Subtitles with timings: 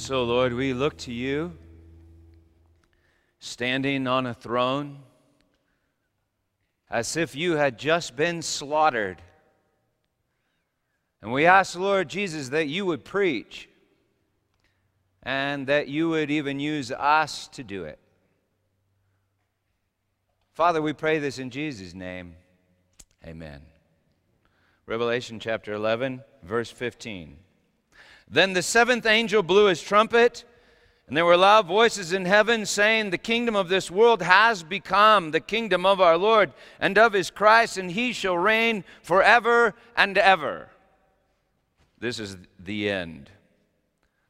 [0.00, 1.52] so, Lord, we look to you
[3.38, 4.98] standing on a throne
[6.90, 9.20] as if you had just been slaughtered.
[11.20, 13.68] And we ask, Lord Jesus, that you would preach
[15.22, 17.98] and that you would even use us to do it.
[20.52, 22.36] Father, we pray this in Jesus' name.
[23.26, 23.60] Amen.
[24.86, 27.36] Revelation chapter 11, verse 15.
[28.30, 30.44] Then the seventh angel blew his trumpet,
[31.08, 35.32] and there were loud voices in heaven saying, The kingdom of this world has become
[35.32, 40.16] the kingdom of our Lord and of his Christ, and he shall reign forever and
[40.16, 40.68] ever.
[41.98, 43.30] This is the end.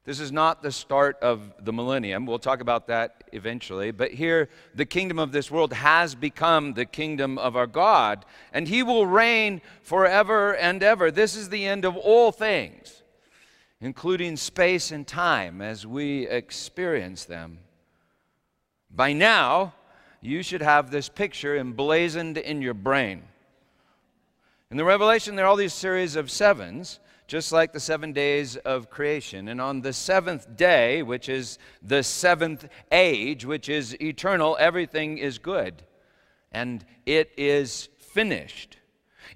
[0.06, 2.24] This is not the start of the millennium.
[2.24, 3.90] We'll talk about that eventually.
[3.90, 8.66] But here, the kingdom of this world has become the kingdom of our God, and
[8.66, 11.10] he will reign forever and ever.
[11.10, 12.99] This is the end of all things
[13.80, 17.58] including space and time as we experience them.
[18.90, 19.74] By now,
[20.20, 23.22] you should have this picture emblazoned in your brain.
[24.70, 28.56] In the Revelation, there are all these series of sevens, just like the seven days
[28.56, 29.48] of creation.
[29.48, 35.38] And on the seventh day, which is the seventh age, which is eternal, everything is
[35.38, 35.82] good.
[36.52, 38.76] And it is finished.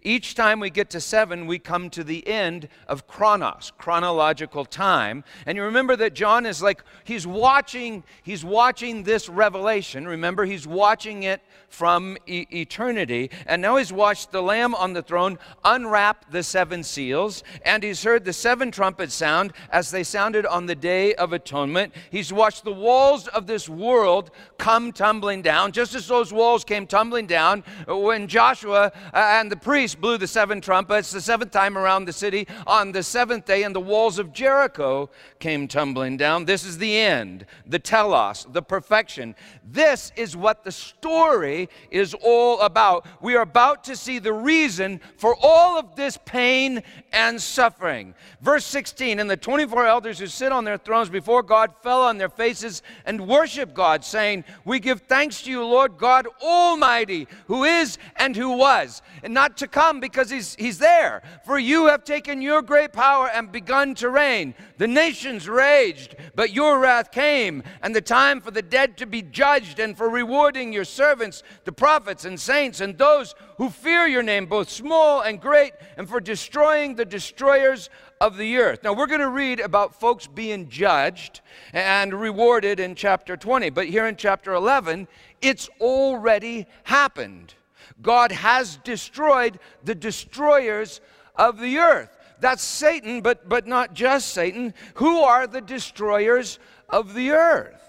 [0.03, 5.25] Each time we get to seven, we come to the end of chronos, chronological time.
[5.47, 10.07] And you remember that John is like, he's watching, he's watching this revelation.
[10.07, 13.31] Remember, he's watching it from e- eternity.
[13.47, 17.43] And now he's watched the Lamb on the throne unwrap the seven seals.
[17.65, 21.95] And he's heard the seven trumpets sound as they sounded on the Day of Atonement.
[22.11, 26.87] He's watched the walls of this world come tumbling down, just as those walls came
[26.87, 31.77] tumbling down when Joshua uh, and the priests blew the seven trumpets the seventh time
[31.77, 35.11] around the city on the seventh day, and the walls of Jericho
[35.41, 36.45] came tumbling down.
[36.45, 39.35] This is the end, the telos, the perfection.
[39.69, 43.05] This is what the story is all about.
[43.21, 46.83] We are about to see the reason for all of this pain
[47.13, 48.15] and suffering.
[48.41, 52.19] Verse 16 And the 24 elders who sit on their thrones before God fell on
[52.19, 57.65] their faces and worshiped God, saying, We give thanks to you, Lord God Almighty, who
[57.65, 61.21] is and who was, and not to come because he's, he's there.
[61.45, 64.55] For you have taken your great power and begun to reign.
[64.79, 69.21] The nations raged, but your wrath came, and the time for the dead to be
[69.21, 74.23] judged, and for rewarding your servants, the prophets and saints, and those who fear your
[74.23, 77.91] name, both small and great, and for destroying the destroyers
[78.21, 78.85] of the earth.
[78.85, 81.41] Now, we're going to read about folks being judged
[81.73, 85.09] and rewarded in chapter 20, but here in chapter 11,
[85.43, 87.55] it's already happened.
[88.03, 91.01] God has destroyed the destroyers
[91.37, 92.17] of the earth.
[92.41, 94.75] That's Satan, but, but not just Satan.
[94.95, 97.81] Who are the destroyers of the earth?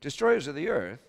[0.00, 1.00] Destroyers of the earth.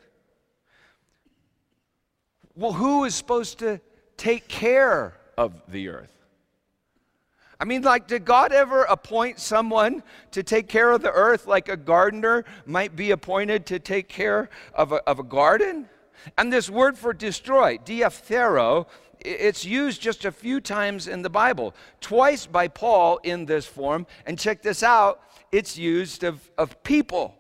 [2.56, 3.80] Well, who is supposed to
[4.18, 6.16] take care of the earth?
[7.62, 10.02] I mean, like, did God ever appoint someone
[10.32, 14.50] to take care of the earth like a gardener might be appointed to take care
[14.74, 15.90] of a, of a garden?
[16.38, 18.88] And this word for destroy, diaphthero,
[19.20, 24.08] it's used just a few times in the Bible, twice by Paul in this form.
[24.26, 25.22] And check this out
[25.52, 27.36] it's used of, of people.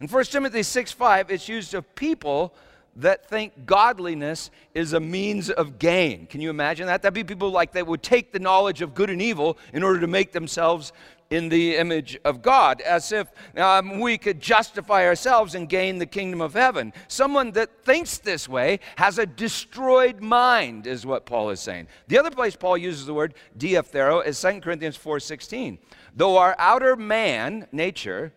[0.00, 2.54] In 1 Timothy 6 5, it's used of people
[2.96, 6.26] that think godliness is a means of gain.
[6.26, 7.02] Can you imagine that?
[7.02, 10.00] That'd be people like that would take the knowledge of good and evil in order
[10.00, 10.92] to make themselves
[11.30, 16.06] in the image of God, as if um, we could justify ourselves and gain the
[16.06, 16.92] kingdom of heaven.
[17.06, 21.88] Someone that thinks this way has a destroyed mind, is what Paul is saying.
[22.08, 25.78] The other place Paul uses the word diaphthero is 2 Corinthians 4.16.
[26.14, 28.32] Though our outer man, nature,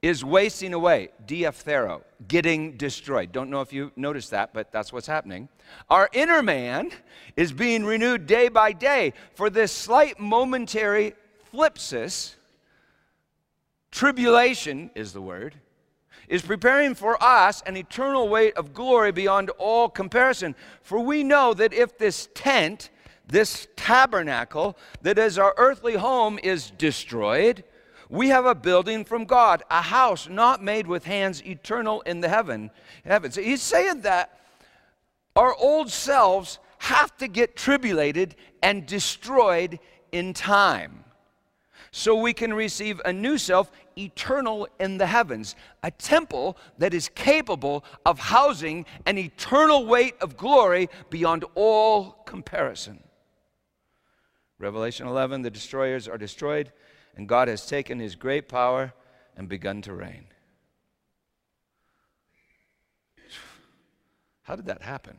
[0.00, 3.30] is wasting away, diaphthero, getting destroyed.
[3.30, 5.48] Don't know if you noticed that, but that's what's happening.
[5.88, 6.90] Our inner man
[7.36, 11.14] is being renewed day by day for this slight momentary
[11.52, 12.34] thlipsis,
[13.90, 15.54] tribulation is the word,
[16.28, 20.54] is preparing for us an eternal weight of glory beyond all comparison.
[20.82, 22.90] For we know that if this tent,
[23.26, 27.64] this tabernacle that is our earthly home, is destroyed,
[28.08, 32.28] we have a building from God, a house not made with hands, eternal in the
[32.28, 32.70] heaven.
[33.04, 33.36] Heavens.
[33.36, 34.38] He's saying that
[35.34, 39.78] our old selves have to get tribulated and destroyed
[40.12, 41.02] in time
[41.94, 47.10] so we can receive a new self eternal in the heavens, a temple that is
[47.14, 52.98] capable of housing an eternal weight of glory beyond all comparison.
[54.58, 56.72] Revelation 11, the destroyers are destroyed,
[57.14, 58.94] and God has taken his great power
[59.36, 60.24] and begun to reign.
[64.44, 65.18] How did that happen?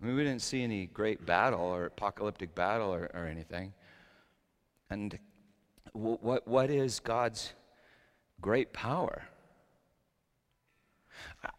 [0.00, 3.72] I mean, we didn't see any great battle or apocalyptic battle or, or anything.
[4.90, 5.18] And
[5.94, 7.52] w- what, what is God's
[8.40, 9.24] great power?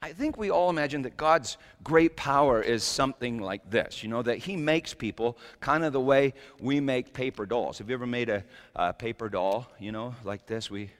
[0.01, 4.21] I think we all imagine that God's great power is something like this, you know,
[4.21, 7.77] that He makes people kind of the way we make paper dolls.
[7.79, 8.43] Have you ever made a,
[8.75, 10.69] a paper doll, you know, like this?
[10.69, 10.91] We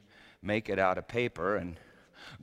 [0.41, 1.57] make it out of paper.
[1.57, 1.75] And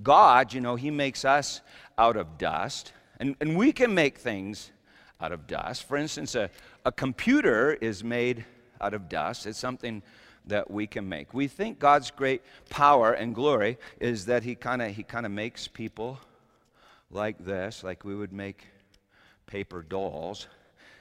[0.03, 1.61] God, you know, He makes us
[1.99, 2.93] out of dust.
[3.19, 4.71] And, and we can make things
[5.21, 5.85] out of dust.
[5.89, 6.51] For instance, a,
[6.85, 8.45] a computer is made
[8.85, 9.47] out of dust.
[9.47, 10.03] It's something
[10.47, 11.33] that we can make.
[11.33, 15.33] We think God's great power and glory is that he kind of he kind of
[15.33, 16.21] makes people
[17.11, 18.67] like this, like we would make
[19.47, 20.49] paper dolls.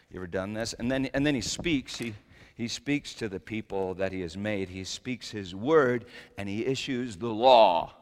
[0.10, 0.74] You ever done this?
[0.74, 1.98] And then and then he speaks.
[1.98, 2.14] He
[2.56, 4.70] he speaks to the people that he has made.
[4.70, 6.06] He speaks his word
[6.38, 7.94] and he issues the law.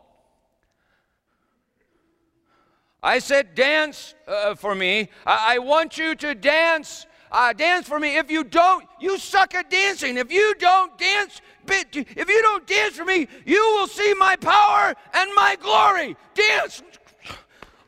[3.02, 5.10] I said, Dance uh, for me.
[5.26, 8.18] I-, I want you to dance uh, dance for me.
[8.18, 10.18] If you don't, you suck at dancing.
[10.18, 14.94] If you don't dance, if you don't dance for me, you will see my power
[15.14, 16.18] and my glory.
[16.34, 16.84] Dance.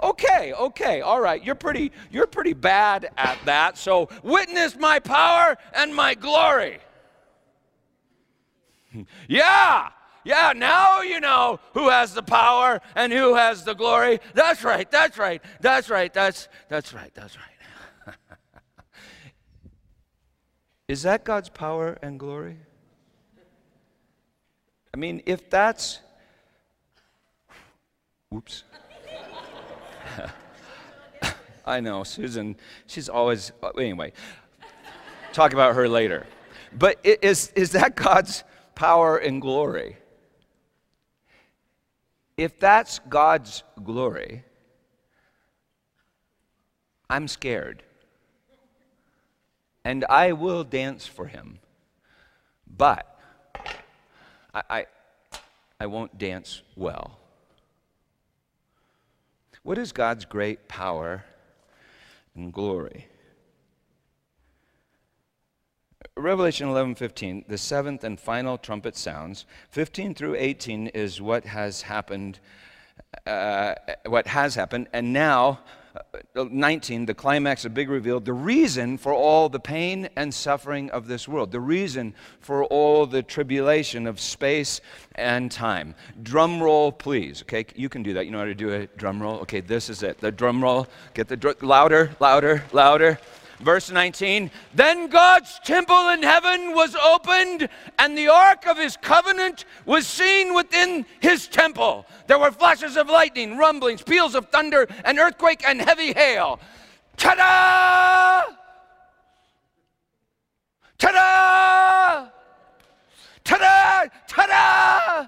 [0.01, 1.43] Okay, okay, all right.
[1.43, 3.77] You're pretty, you're pretty bad at that.
[3.77, 6.79] So witness my power and my glory.
[9.27, 9.89] yeah,
[10.25, 14.19] yeah, now you know who has the power and who has the glory.
[14.33, 17.52] That's right, that's right, that's right, that's that's right, that's right.
[20.87, 22.57] Is that God's power and glory?
[24.93, 25.99] I mean, if that's.
[28.35, 28.63] Oops.
[31.65, 32.57] I know, Susan,
[32.87, 33.53] she's always.
[33.77, 34.11] Anyway,
[35.31, 36.25] talk about her later.
[36.77, 38.43] But is, is that God's
[38.75, 39.97] power and glory?
[42.35, 44.43] If that's God's glory,
[47.09, 47.83] I'm scared
[49.85, 51.59] and I will dance for him.
[52.65, 53.19] But
[54.53, 54.85] I, I,
[55.79, 57.19] I won't dance well.
[59.63, 61.23] What is God's great power
[62.35, 63.07] and glory?
[66.15, 69.45] Revelation 11:15, the seventh and final trumpet sounds.
[69.69, 72.39] 15 through 18 is what has happened,
[73.25, 73.75] uh,
[74.05, 75.61] what has happened, and now
[76.35, 81.07] 19, the climax, a big reveal, the reason for all the pain and suffering of
[81.07, 84.81] this world, the reason for all the tribulation of space
[85.15, 85.93] and time.
[86.23, 87.43] Drum roll, please.
[87.43, 88.25] Okay, you can do that.
[88.25, 89.39] You know how to do a drum roll?
[89.41, 90.19] Okay, this is it.
[90.19, 90.87] The drum roll.
[91.13, 93.19] Get the dr- louder, louder, louder.
[93.63, 99.65] Verse 19 Then God's temple in heaven was opened, and the ark of his covenant
[99.85, 102.05] was seen within his temple.
[102.27, 106.59] There were flashes of lightning, rumblings, peals of thunder, an earthquake, and heavy hail.
[107.15, 108.53] Ta da!
[110.97, 112.29] Ta da!
[113.43, 114.09] Ta da!
[114.27, 115.27] Ta da!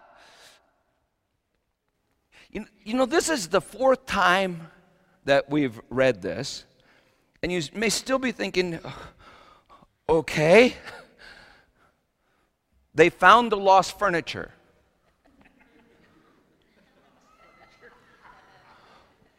[2.51, 4.67] You, you know, this is the fourth time
[5.23, 6.65] that we've read this.
[7.45, 8.79] And you may still be thinking,
[10.09, 10.75] okay.
[12.95, 14.49] They found the lost furniture.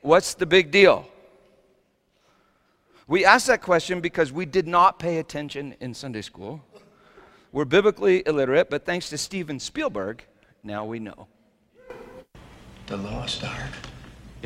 [0.03, 1.09] What's the big deal?
[3.09, 6.63] We ask that question because we did not pay attention in Sunday school.
[7.51, 10.23] We're biblically illiterate, but thanks to Steven Spielberg,
[10.63, 11.27] now we know.
[12.87, 13.73] The lost ark.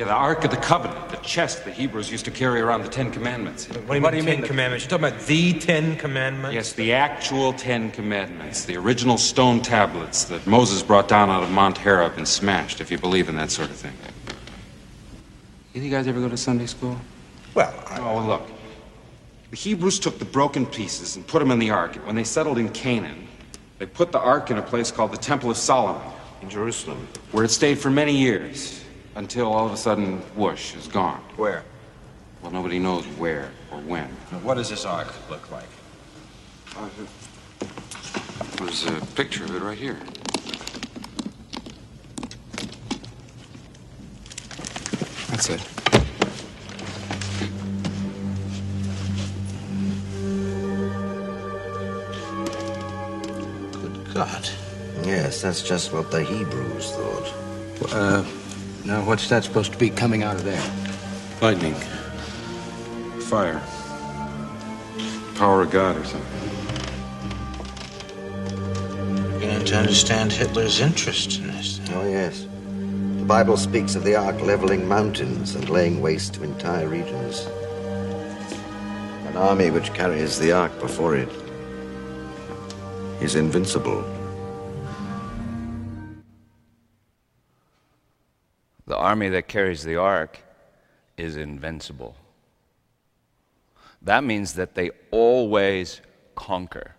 [0.01, 2.89] Yeah, the Ark of the Covenant, the chest the Hebrews used to carry around the
[2.89, 3.67] Ten Commandments.
[3.67, 4.85] What do you what mean, do you Ten mean, Commandments?
[4.85, 6.55] You're talking about the Ten Commandments?
[6.55, 11.51] Yes, the actual Ten Commandments, the original stone tablets that Moses brought down out of
[11.51, 13.93] Mount Horeb and smashed, if you believe in that sort of thing.
[15.75, 16.99] You guys ever go to Sunday school?
[17.53, 17.99] Well, I...
[17.99, 18.49] Oh, look.
[19.51, 21.93] The Hebrews took the broken pieces and put them in the Ark.
[22.07, 23.27] When they settled in Canaan,
[23.77, 26.01] they put the Ark in a place called the Temple of Solomon.
[26.41, 27.07] In Jerusalem.
[27.33, 28.80] Where it stayed for many years
[29.15, 31.21] until all of a sudden, whoosh, is gone.
[31.35, 31.63] Where?
[32.41, 34.07] Well, nobody knows where or when.
[34.43, 35.67] What does this ark look like?
[36.75, 36.87] Uh,
[38.57, 39.99] there's a picture of it right here.
[45.29, 45.67] That's it.
[53.73, 54.49] Good God.
[55.03, 57.33] Yes, that's just what the Hebrews thought.
[57.93, 58.23] Uh,
[58.85, 60.61] now, what's that supposed to be coming out of there?
[61.41, 61.75] Lightning.
[63.23, 63.61] Fire.
[65.35, 66.41] Power of God or something.
[69.39, 71.79] begin to understand Hitler's interest in this.
[71.93, 72.47] Oh, yes.
[73.17, 77.45] The Bible speaks of the ark leveling mountains and laying waste to entire regions.
[79.27, 81.29] An army which carries the ark before it
[83.21, 84.03] is invincible.
[89.01, 90.39] Army that carries the ark
[91.17, 92.15] is invincible.
[94.01, 96.01] That means that they always
[96.35, 96.95] conquer.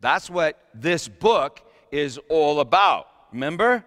[0.00, 1.60] That's what this book
[1.90, 3.08] is all about.
[3.32, 3.84] Remember?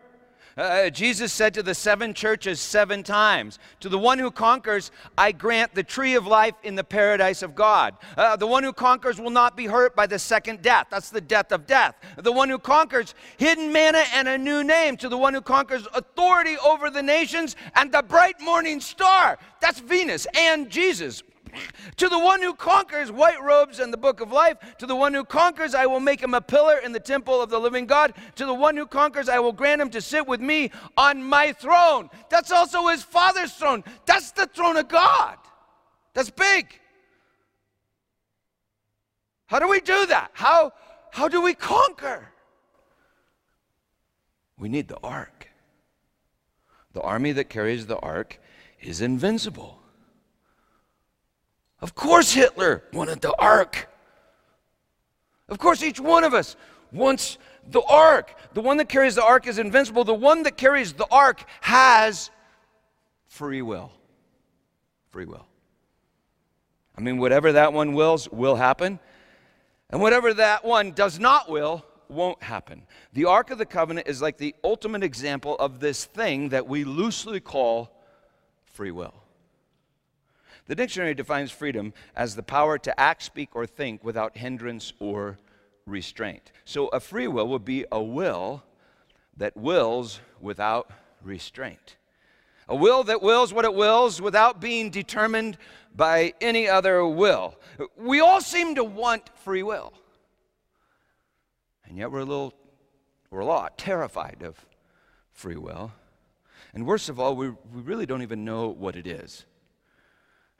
[0.58, 5.32] Uh, Jesus said to the seven churches seven times To the one who conquers, I
[5.32, 7.96] grant the tree of life in the paradise of God.
[8.18, 10.88] Uh, the one who conquers will not be hurt by the second death.
[10.90, 11.96] That's the death of death.
[12.18, 14.98] The one who conquers, hidden manna and a new name.
[14.98, 19.38] To the one who conquers, authority over the nations and the bright morning star.
[19.62, 21.22] That's Venus and Jesus.
[21.98, 24.58] To the one who conquers, white robes and the book of life.
[24.80, 27.50] To the one who conquers, I will make him a pillar in the temple of
[27.50, 28.13] the living God.
[28.36, 31.54] To the one who conquers, I will grant him to sit with me on my
[31.54, 32.10] throne.
[32.30, 33.84] That's also his father's throne.
[34.06, 35.38] That's the throne of God.
[36.13, 36.80] That's big.
[39.48, 40.32] How do we do that?
[40.34, 40.74] How,
[41.12, 42.30] how do we conquer?
[44.58, 45.50] We need the ark.
[46.94, 48.39] The army that carries the ark
[48.82, 49.80] is invincible.
[51.81, 53.88] Of course, Hitler wanted the ark.
[55.48, 56.55] Of course, each one of us
[56.91, 57.38] wants
[57.69, 58.34] the ark.
[58.53, 60.03] The one that carries the ark is invincible.
[60.03, 62.31] The one that carries the ark has
[63.27, 63.91] free will.
[65.12, 65.46] Free will.
[66.98, 69.00] I mean, whatever that one wills will happen,
[69.89, 72.84] and whatever that one does not will won't happen.
[73.13, 76.84] The Ark of the Covenant is like the ultimate example of this thing that we
[76.84, 77.91] loosely call
[78.65, 79.13] free will.
[80.67, 85.39] The dictionary defines freedom as the power to act, speak, or think without hindrance or
[85.86, 86.51] restraint.
[86.65, 88.63] So a free will would be a will
[89.38, 90.91] that wills without
[91.24, 91.95] restraint.
[92.67, 95.57] A will that wills what it wills without being determined
[95.95, 97.55] by any other will.
[97.95, 99.93] We all seem to want free will.
[101.86, 102.53] And yet we're a little,
[103.31, 104.65] we're a lot terrified of
[105.31, 105.93] free will.
[106.74, 109.45] And worst of all, we, we really don't even know what it is.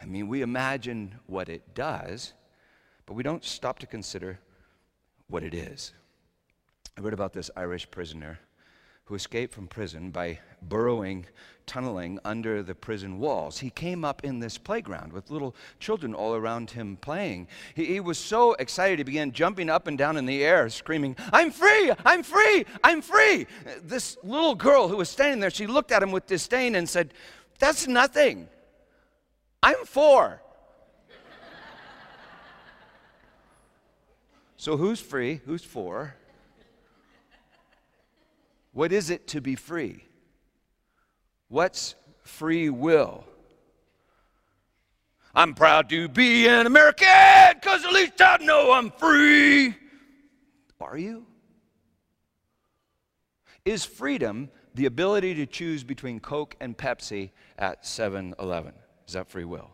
[0.02, 2.34] I mean, we imagine what it does,
[3.06, 4.40] but we don't stop to consider
[5.28, 5.94] what it is.
[6.98, 8.40] I read about this Irish prisoner
[9.08, 11.26] who escaped from prison by burrowing,
[11.66, 13.60] tunneling under the prison walls.
[13.60, 17.48] He came up in this playground with little children all around him playing.
[17.74, 21.16] He, he, was so excited, he began jumping up and down in the air, screaming,
[21.32, 21.94] I'm free!
[22.04, 22.66] I'm free!
[22.84, 23.48] I'm free!
[23.82, 27.14] This little girl who was standing there, she looked at him with disdain and said,
[27.60, 28.50] That's nothing.
[29.64, 30.42] I'm four.
[34.56, 35.42] so who's free?
[35.46, 36.16] Who's for?
[38.74, 40.04] What is it to be free?
[41.50, 43.24] What's free will?
[45.34, 47.08] I'm proud to be an American
[47.54, 49.76] because at least I know I'm free.
[50.80, 51.26] Are you?
[53.66, 58.74] Is freedom the ability to choose between Coke and Pepsi at 7 Eleven?
[59.08, 59.72] Is that free will?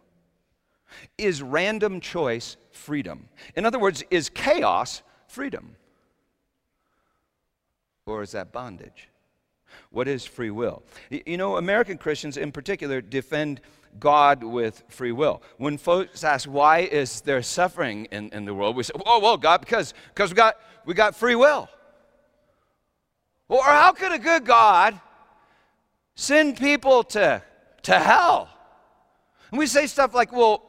[1.17, 3.27] Is random choice freedom?
[3.55, 5.75] In other words, is chaos freedom?
[8.05, 9.09] Or is that bondage?
[9.89, 10.83] What is free will?
[11.09, 13.61] You know, American Christians in particular defend
[13.99, 15.41] God with free will.
[15.57, 18.75] When folks ask, why is there suffering in, in the world?
[18.75, 21.69] We say, oh, well, God, because, because we, got, we got free will.
[23.47, 24.99] Or how could a good God
[26.15, 27.41] send people to,
[27.83, 28.49] to hell?
[29.53, 30.63] And we say stuff like, well,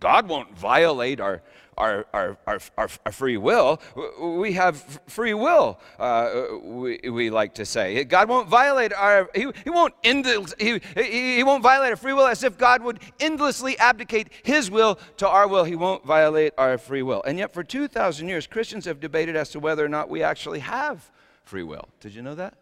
[0.00, 1.42] God won't violate our,
[1.76, 3.80] our, our, our, our, free will.
[4.20, 8.02] We have free will, uh, we, we like to say.
[8.02, 12.26] God won't violate our, he, he, won't endless, he, he won't violate our free will
[12.26, 15.62] as if God would endlessly abdicate his will to our will.
[15.62, 17.22] He won't violate our free will.
[17.22, 20.58] And yet for 2,000 years, Christians have debated as to whether or not we actually
[20.58, 21.08] have
[21.44, 21.88] free will.
[22.00, 22.54] Did you know that?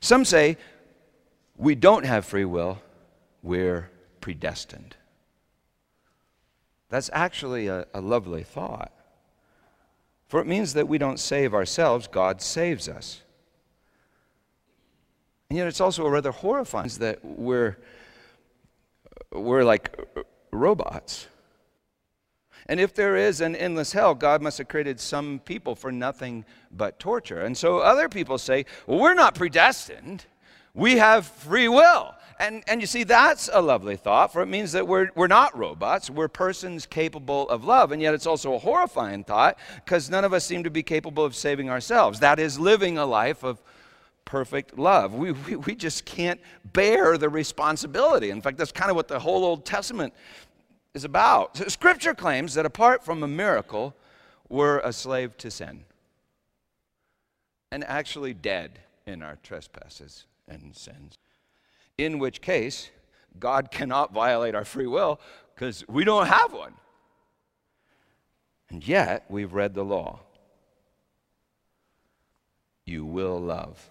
[0.00, 0.56] Some say
[1.56, 2.82] we don't have free will
[3.42, 4.96] we're predestined.
[6.88, 8.92] That's actually a, a, lovely thought.
[10.28, 13.22] For it means that we don't save ourselves, God saves us.
[15.48, 17.76] And yet it's also a rather horrifying that we're,
[19.32, 19.96] we're like
[20.52, 21.26] robots.
[22.66, 26.44] And if there is an endless hell, God must have created some people for nothing
[26.70, 27.40] but torture.
[27.40, 30.24] And so other people say, well, we're not predestined.
[30.72, 32.14] We have free will.
[32.40, 35.56] And, and you see, that's a lovely thought, for it means that we're, we're not
[35.56, 36.08] robots.
[36.08, 37.92] We're persons capable of love.
[37.92, 41.22] And yet it's also a horrifying thought because none of us seem to be capable
[41.22, 42.20] of saving ourselves.
[42.20, 43.60] That is, living a life of
[44.24, 45.12] perfect love.
[45.14, 48.30] We, we, we just can't bear the responsibility.
[48.30, 50.14] In fact, that's kind of what the whole Old Testament
[50.94, 51.58] is about.
[51.58, 53.94] So scripture claims that apart from a miracle,
[54.48, 55.84] we're a slave to sin
[57.70, 61.18] and actually dead in our trespasses and sins.
[62.00, 62.90] In which case,
[63.38, 65.20] God cannot violate our free will
[65.54, 66.72] because we don't have one.
[68.70, 70.20] And yet, we've read the law.
[72.86, 73.90] You will love.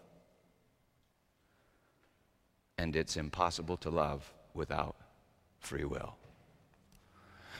[2.79, 4.95] And it's impossible to love without
[5.59, 6.15] free will.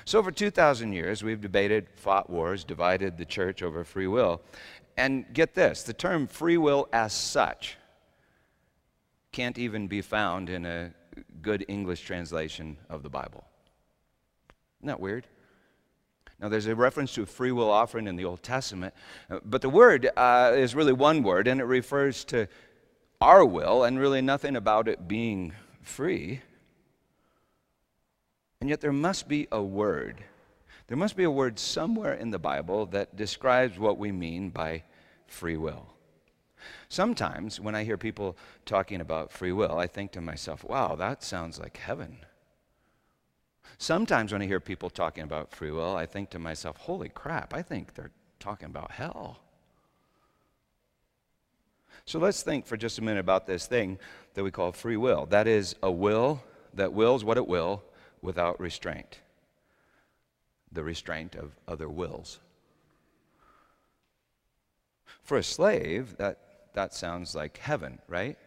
[0.04, 4.42] So, for 2,000 years, we've debated, fought wars, divided the church over free will.
[4.98, 7.78] And get this the term free will as such
[9.32, 10.92] can't even be found in a
[11.42, 13.46] good English translation of the Bible.
[14.80, 15.28] Isn't that weird?
[16.40, 18.94] Now, there's a reference to a free will offering in the Old Testament,
[19.30, 22.48] uh, but the word uh, is really one word, and it refers to
[23.20, 26.42] our will and really nothing about it being free.
[28.62, 30.24] And yet, there must be a word.
[30.88, 34.84] There must be a word somewhere in the Bible that describes what we mean by
[35.28, 35.94] free will.
[36.90, 41.24] Sometimes when I hear people talking about free will, I think to myself, wow, that
[41.24, 42.18] sounds like heaven.
[43.78, 47.54] Sometimes when I hear people talking about free will, I think to myself, holy crap,
[47.54, 49.40] I think they're talking about hell.
[52.06, 54.00] So let's think for just a minute about this thing
[54.34, 55.28] that we call free will.
[55.28, 56.44] That is a will
[56.74, 57.84] that wills what it will
[58.24, 59.20] without restraint,
[60.72, 62.40] the restraint of other wills.
[65.22, 66.40] For a slave, that,
[66.74, 68.38] that sounds like heaven, right?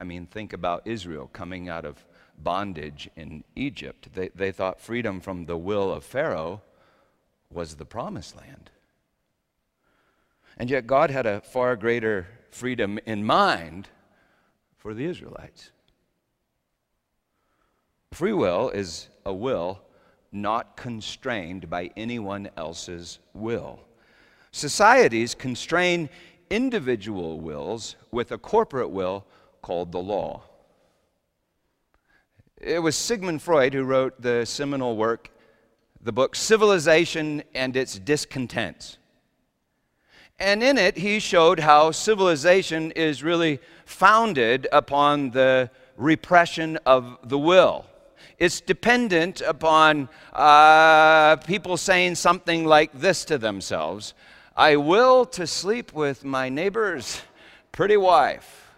[0.00, 2.04] I mean, think about Israel coming out of
[2.38, 4.08] bondage in Egypt.
[4.14, 6.60] They, they thought freedom from the will of Pharaoh
[7.50, 8.70] was the promised land.
[10.58, 13.88] And yet, God had a far greater freedom in mind
[14.76, 15.70] for the Israelites.
[18.12, 19.80] Free will is a will
[20.30, 23.80] not constrained by anyone else's will.
[24.52, 26.10] Societies constrain
[26.50, 29.24] individual wills with a corporate will
[29.62, 30.42] called the law.
[32.60, 35.30] It was Sigmund Freud who wrote the seminal work,
[36.02, 38.98] the book Civilization and Its Discontents.
[40.38, 47.38] And in it, he showed how civilization is really founded upon the repression of the
[47.38, 47.86] will.
[48.38, 54.14] It's dependent upon uh, people saying something like this to themselves
[54.62, 57.20] I will to sleep with my neighbor's
[57.72, 58.70] pretty wife,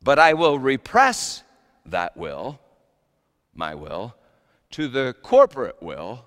[0.00, 1.42] but I will repress
[1.86, 2.60] that will,
[3.52, 4.14] my will,
[4.70, 6.24] to the corporate will,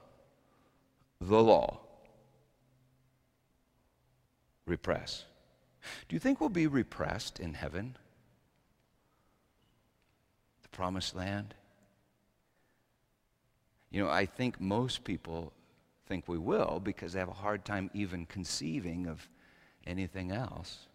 [1.22, 1.80] the law.
[4.66, 5.24] Repress.
[6.10, 7.96] Do you think we'll be repressed in heaven?
[10.64, 11.54] The promised land?
[13.90, 15.54] You know, I think most people
[16.14, 19.28] think we will because they have a hard time even conceiving of
[19.88, 20.86] anything else.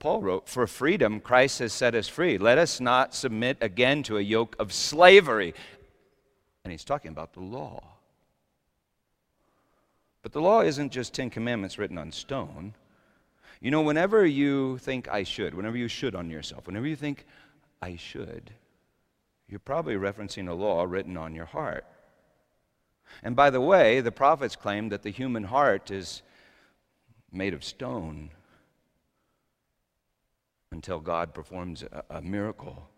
[0.00, 2.38] Paul wrote, For freedom Christ has set us free.
[2.38, 5.54] Let us not submit again to a yoke of slavery.
[6.64, 7.84] And he's talking about the law.
[10.22, 12.74] But the law isn't just Ten Commandments written on stone.
[13.60, 17.26] You know, whenever you think I should, whenever you should on yourself, whenever you think
[17.80, 18.50] I should,
[19.48, 21.86] you're probably referencing a law written on your heart.
[23.22, 26.22] And by the way, the prophets claim that the human heart is
[27.32, 28.30] made of stone
[30.72, 32.88] until God performs a, a miracle.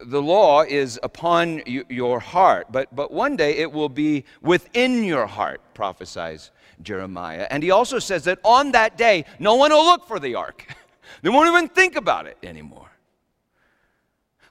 [0.00, 5.26] The law is upon your heart, but, but one day it will be within your
[5.26, 6.50] heart, prophesies
[6.82, 7.46] Jeremiah.
[7.50, 10.66] And he also says that on that day, no one will look for the ark.
[11.22, 12.90] they won't even think about it anymore.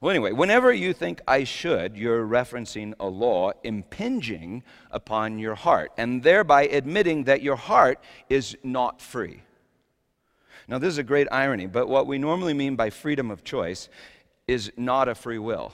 [0.02, 5.92] Well, anyway, whenever you think I should, you're referencing a law impinging upon your heart
[5.98, 9.42] and thereby admitting that your heart is not free.
[10.68, 13.88] Now, this is a great irony, but what we normally mean by freedom of choice
[14.48, 15.74] is not a free will,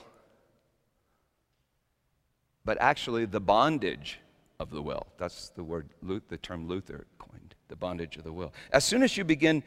[2.64, 4.18] but actually the bondage
[4.60, 5.06] of the will.
[5.18, 5.88] That's the word,
[6.28, 8.52] the term Luther coined, the bondage of the will.
[8.70, 9.62] As soon as you begin,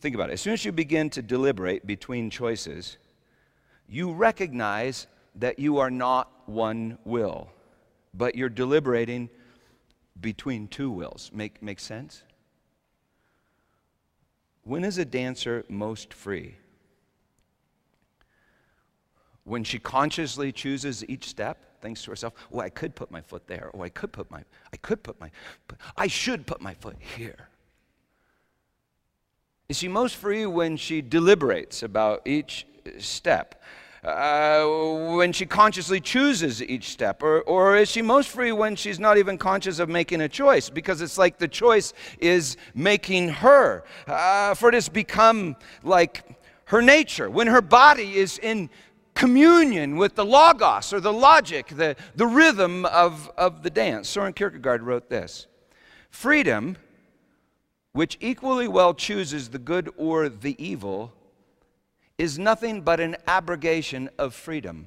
[0.00, 2.96] think about it, as soon as you begin to deliberate between choices,
[3.90, 7.50] you recognize that you are not one will,
[8.14, 9.28] but you're deliberating
[10.20, 11.30] between two wills.
[11.34, 12.22] Make, make sense?
[14.62, 16.56] When is a dancer most free?
[19.42, 23.46] When she consciously chooses each step, thinks to herself, "Oh, I could put my foot
[23.46, 23.70] there.
[23.74, 25.30] Oh, I could put my I could put my
[25.96, 27.48] I should put my foot here."
[29.68, 32.66] Is she most free when she deliberates about each
[32.98, 33.62] step?
[34.02, 34.66] Uh,
[35.14, 37.22] when she consciously chooses each step?
[37.22, 40.70] Or, or is she most free when she's not even conscious of making a choice?
[40.70, 43.84] Because it's like the choice is making her.
[44.06, 46.24] Uh, for it has become like
[46.66, 47.28] her nature.
[47.28, 48.70] When her body is in
[49.14, 54.08] communion with the logos or the logic, the, the rhythm of, of the dance.
[54.08, 55.46] Soren Kierkegaard wrote this
[56.10, 56.76] Freedom
[57.92, 61.12] which equally well chooses the good or the evil,
[62.20, 64.86] is nothing but an abrogation of freedom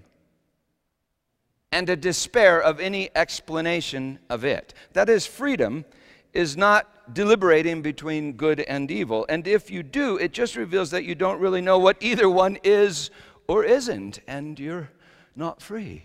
[1.71, 4.75] and a despair of any explanation of it.
[4.93, 5.83] That is, freedom
[6.31, 9.25] is not deliberating between good and evil.
[9.29, 12.59] And if you do, it just reveals that you don't really know what either one
[12.63, 13.09] is
[13.47, 14.91] or isn't, and you're
[15.35, 16.03] not free.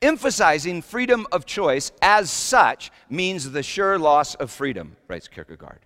[0.00, 5.80] Emphasizing freedom of choice as such means the sure loss of freedom, writes Kierkegaard.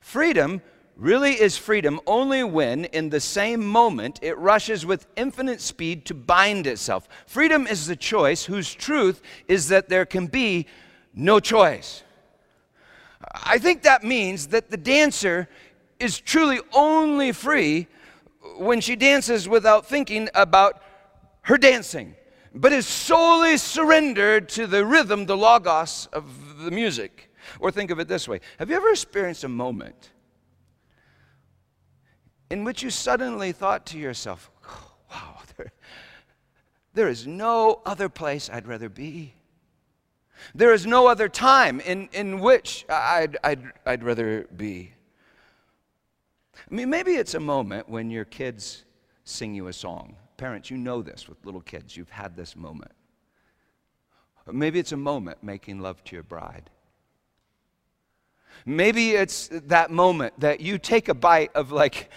[0.00, 0.60] Freedom
[0.98, 6.14] really is freedom only when, in the same moment, it rushes with infinite speed to
[6.14, 7.08] bind itself.
[7.26, 10.66] Freedom is the choice whose truth is that there can be
[11.14, 12.02] no choice.
[13.32, 15.48] I think that means that the dancer
[16.00, 17.86] is truly only free
[18.58, 20.82] when she dances without thinking about
[21.42, 22.14] her dancing
[22.54, 27.30] but is solely surrendered to the rhythm, the logos of the music.
[27.60, 30.10] Or think of it this way Have you ever experienced a moment
[32.50, 35.72] in which you suddenly thought to yourself, oh, wow, there,
[36.94, 39.34] there is no other place I'd rather be?
[40.54, 44.92] There is no other time in, in which I'd, I'd, I'd rather be.
[46.70, 48.84] I mean, maybe it's a moment when your kids
[49.24, 51.96] sing you a song Parents, you know this with little kids.
[51.96, 52.92] You've had this moment.
[54.50, 56.70] Maybe it's a moment making love to your bride.
[58.66, 62.10] Maybe it's that moment that you take a bite of like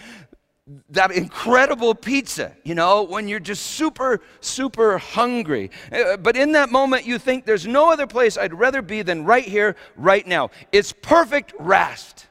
[0.90, 5.70] that incredible pizza, you know, when you're just super, super hungry.
[5.90, 9.24] Uh, but in that moment, you think there's no other place I'd rather be than
[9.24, 10.50] right here, right now.
[10.70, 12.28] It's perfect rest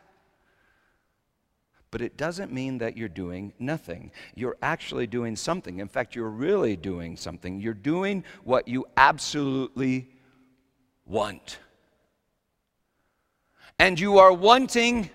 [1.91, 4.11] but it doesn't mean that you're doing nothing.
[4.33, 5.79] You're actually doing something.
[5.79, 7.59] In fact, you're really doing something.
[7.59, 10.09] You're doing what you absolutely
[11.05, 11.59] want.
[13.81, 15.09] And you are wanting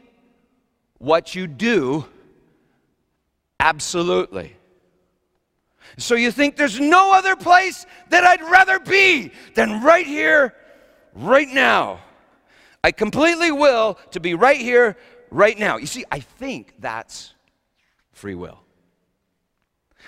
[0.99, 2.05] what you do
[3.61, 4.57] absolutely.
[5.99, 10.53] So you think there's no other place that I'd rather be than right here,
[11.15, 12.01] right now.
[12.83, 14.97] I completely will to be right here,
[15.31, 15.77] right now.
[15.77, 17.35] You see, I think that's
[18.11, 18.59] free will.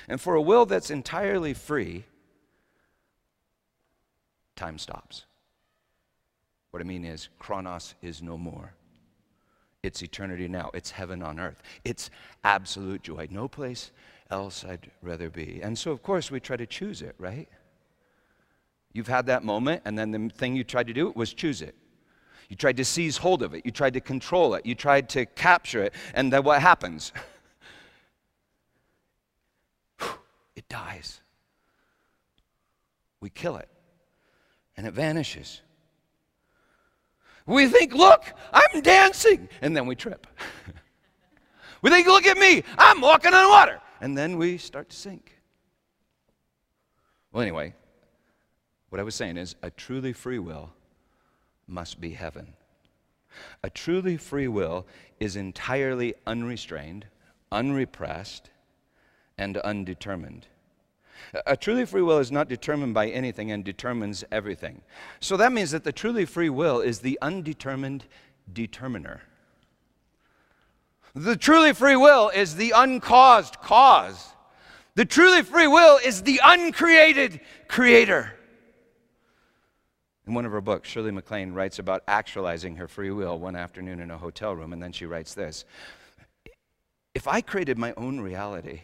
[0.09, 2.07] And for a will that's entirely free,
[4.57, 5.27] time stops.
[6.71, 8.75] What I mean is, chronos is no more.
[9.83, 10.71] It's eternity now.
[10.75, 11.63] It's heaven on earth.
[11.85, 12.11] It's
[12.45, 13.29] absolute joy.
[13.31, 13.93] No place
[14.31, 15.61] else I'd rather be.
[15.63, 17.49] And so, of course, we try to choose it, right?
[18.93, 21.75] You've had that moment, and then the thing you tried to do was choose it.
[22.49, 23.65] You tried to seize hold of it.
[23.65, 24.65] You tried to control it.
[24.65, 25.95] You tried to capture it.
[26.15, 27.13] And then what happens?
[30.57, 31.21] it dies.
[33.21, 33.69] We kill it.
[34.77, 35.61] And it vanishes.
[37.49, 39.49] We think, look, I'm dancing.
[39.63, 40.27] And then we trip.
[41.83, 43.81] we think, look at me, I'm walking on water.
[44.03, 45.41] And then we start to sink.
[47.33, 47.75] Well, anyway,
[48.91, 50.71] what I was saying is a truly free will
[51.67, 52.53] must be heaven.
[53.63, 54.87] A truly free will
[55.19, 57.07] is entirely unrestrained,
[57.51, 58.51] unrepressed,
[59.39, 60.47] and undetermined.
[61.47, 64.83] A truly free will is not determined by anything and determines everything.
[65.21, 68.05] So that means that the truly free will is the undetermined
[68.53, 69.23] determiner.
[71.15, 74.33] The truly free will is the uncaused cause.
[74.95, 78.33] The truly free will is the uncreated creator.
[80.27, 83.99] In one of her books, Shirley MacLaine writes about actualizing her free will one afternoon
[83.99, 85.65] in a hotel room, and then she writes this
[87.15, 88.83] If I created my own reality,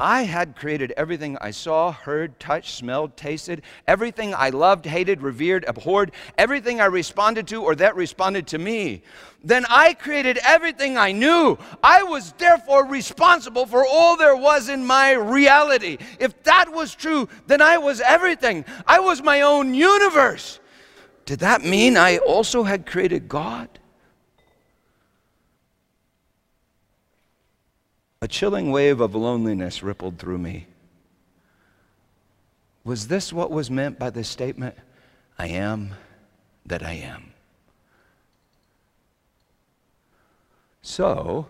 [0.00, 5.66] I had created everything I saw, heard, touched, smelled, tasted, everything I loved, hated, revered,
[5.68, 9.02] abhorred, everything I responded to or that responded to me.
[9.44, 11.58] Then I created everything I knew.
[11.82, 15.98] I was therefore responsible for all there was in my reality.
[16.18, 18.64] If that was true, then I was everything.
[18.86, 20.60] I was my own universe.
[21.26, 23.79] Did that mean I also had created God?
[28.22, 30.66] A chilling wave of loneliness rippled through me.
[32.84, 34.76] Was this what was meant by the statement,
[35.38, 35.94] I am
[36.66, 37.32] that I am?
[40.82, 41.48] So,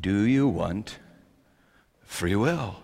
[0.00, 0.98] do you want
[2.02, 2.82] free will?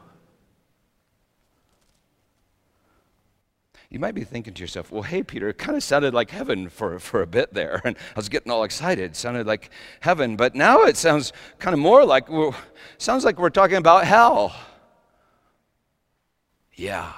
[3.92, 6.70] You might be thinking to yourself, well, hey, Peter, it kind of sounded like heaven
[6.70, 7.83] for, for a bit there.
[7.85, 9.11] And I was getting all excited.
[9.11, 9.68] It sounded like
[10.00, 10.35] heaven.
[10.35, 12.26] But now it sounds kind of more like,
[12.96, 14.57] sounds like we're talking about hell.
[16.74, 17.12] Yeah,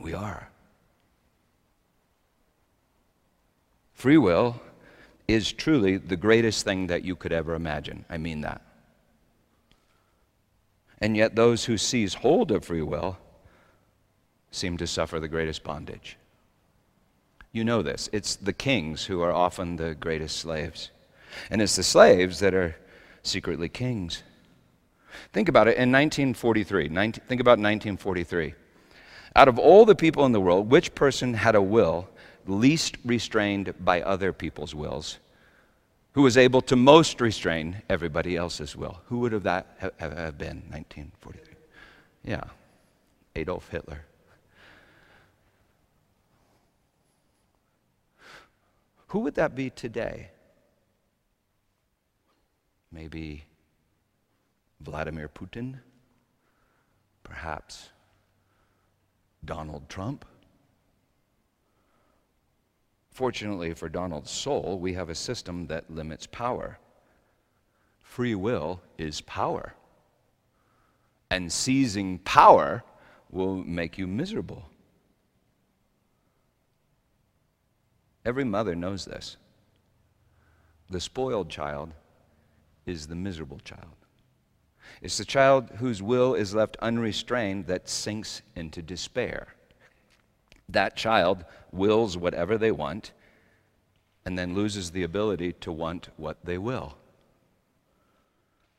[0.00, 0.50] we are.
[3.92, 4.60] Free will
[5.28, 8.04] is truly the greatest thing that you could ever imagine.
[8.10, 8.60] I mean that.
[11.00, 13.18] And yet, those who seize hold of free will
[14.54, 16.16] seem to suffer the greatest bondage.
[17.52, 18.08] You know this.
[18.12, 20.90] It's the kings who are often the greatest slaves.
[21.50, 22.76] And it's the slaves that are
[23.22, 24.22] secretly kings.
[25.32, 26.88] Think about it in 1943.
[26.88, 28.54] 19, think about 1943.
[29.36, 32.08] Out of all the people in the world, which person had a will
[32.46, 35.18] least restrained by other people's wills?
[36.12, 39.00] Who was able to most restrain everybody else's will?
[39.06, 41.54] Who would have that have, been 1943?
[42.24, 42.44] Yeah,
[43.34, 44.04] Adolf Hitler.
[49.14, 50.30] Who would that be today?
[52.90, 53.44] Maybe
[54.80, 55.78] Vladimir Putin?
[57.22, 57.90] Perhaps
[59.44, 60.24] Donald Trump?
[63.12, 66.80] Fortunately for Donald's soul, we have a system that limits power.
[68.00, 69.74] Free will is power.
[71.30, 72.82] And seizing power
[73.30, 74.68] will make you miserable.
[78.24, 79.36] Every mother knows this.
[80.90, 81.92] The spoiled child
[82.86, 83.96] is the miserable child.
[85.02, 89.54] It's the child whose will is left unrestrained that sinks into despair.
[90.68, 93.12] That child wills whatever they want
[94.24, 96.96] and then loses the ability to want what they will.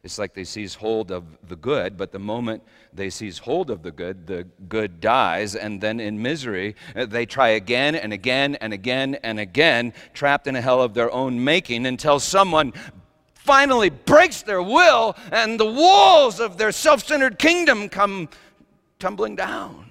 [0.05, 2.61] It's like they seize hold of the good, but the moment
[2.93, 7.25] they seize hold of the good, the good dies, and then in misery, uh, they
[7.25, 11.43] try again and again and again and again, trapped in a hell of their own
[11.43, 12.71] making, until someone
[13.33, 18.29] finally breaks their will and the walls of their self centered kingdom come
[18.99, 19.87] tumbling down.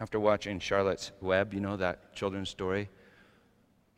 [0.00, 2.90] After watching Charlotte's Web, you know that children's story?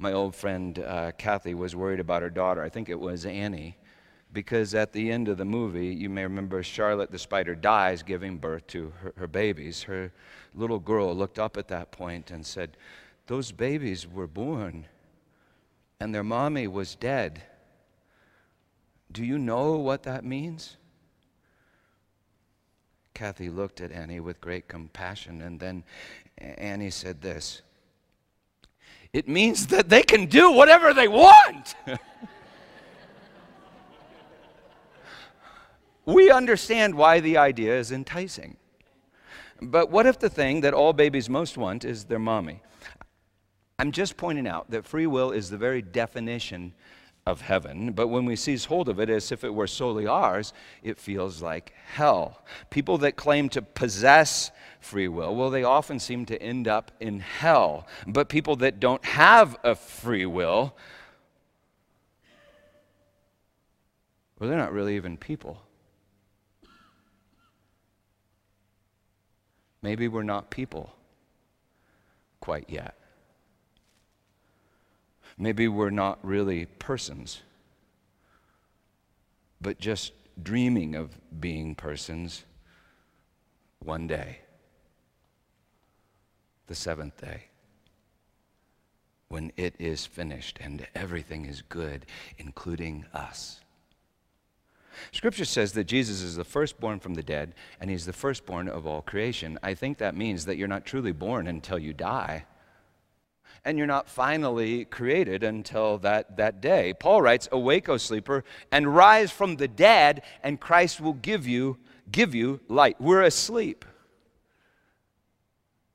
[0.03, 2.61] My old friend uh, Kathy was worried about her daughter.
[2.61, 3.77] I think it was Annie.
[4.33, 8.39] Because at the end of the movie, you may remember Charlotte the spider dies giving
[8.39, 9.83] birth to her, her babies.
[9.83, 10.11] Her
[10.55, 12.77] little girl looked up at that point and said,
[13.27, 14.87] Those babies were born
[16.01, 17.43] and their mommy was dead.
[19.13, 20.79] Do you know what that means?
[23.15, 25.85] Kathy looked at Annie with great compassion, and then
[26.39, 27.63] Annie said this
[29.13, 31.75] it means that they can do whatever they want.
[36.07, 38.57] we understand why the idea is enticing.
[39.61, 42.63] But what if the thing that all babies most want is their mommy?
[43.79, 46.73] I'm just pointing out that free will is the very definition
[47.27, 50.53] of heaven, but when we seize hold of it as if it were solely ours,
[50.83, 52.43] it feels like hell.
[52.71, 54.51] People that claim to possess
[54.83, 57.87] free will, well, they often seem to end up in hell.
[58.07, 60.77] But people that don't have a free will,
[64.39, 65.63] well, they're not really even people.
[69.83, 70.93] Maybe we're not people
[72.41, 72.97] quite yet.
[75.39, 77.43] Maybe we're not really persons,
[79.61, 82.45] but just dreaming of being persons
[83.81, 84.42] one day,
[86.73, 87.43] the seventh day,
[89.29, 92.07] when it is finished and everything is good,
[92.39, 93.61] including us.
[95.11, 98.87] Scripture says that Jesus is the firstborn from the dead and he's the firstborn of
[98.87, 99.59] all creation.
[99.63, 102.47] I think that means that you're not truly born until you die
[103.67, 106.95] and you're not finally created until that, that day.
[106.95, 111.77] Paul writes, Awake, O sleeper, and rise from the dead, and Christ will give you,
[112.11, 112.99] give you light.
[112.99, 113.85] We're asleep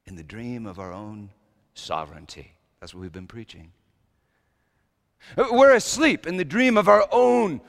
[0.08, 1.30] in the dream of our own
[1.74, 2.54] sovereignty.
[2.80, 3.72] That's what we've been preaching.
[5.36, 7.62] We're asleep in the dream of our own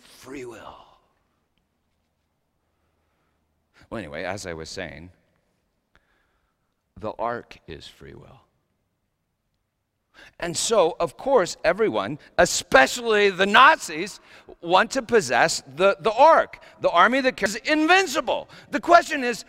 [0.00, 0.76] free will.
[3.88, 5.10] Well, anyway, as I was saying,
[6.98, 8.40] the ark is free will.
[10.40, 14.20] And so, of course, everyone, especially the Nazis,
[14.60, 18.48] want to possess the, the ark, the army that is invincible.
[18.70, 19.44] The question is,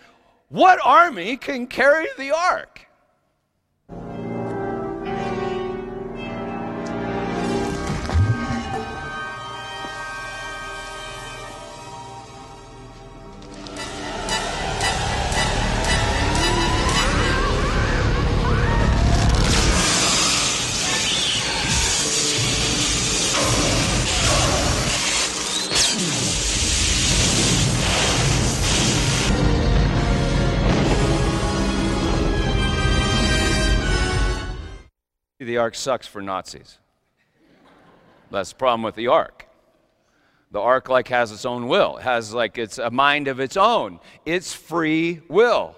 [0.49, 2.88] what army can carry the ark?
[35.45, 36.79] The ark sucks for Nazis.
[38.31, 39.47] That's the problem with the ark.
[40.51, 43.55] The ark like has its own will, it has like it's a mind of its
[43.55, 43.99] own.
[44.25, 45.75] It's free will.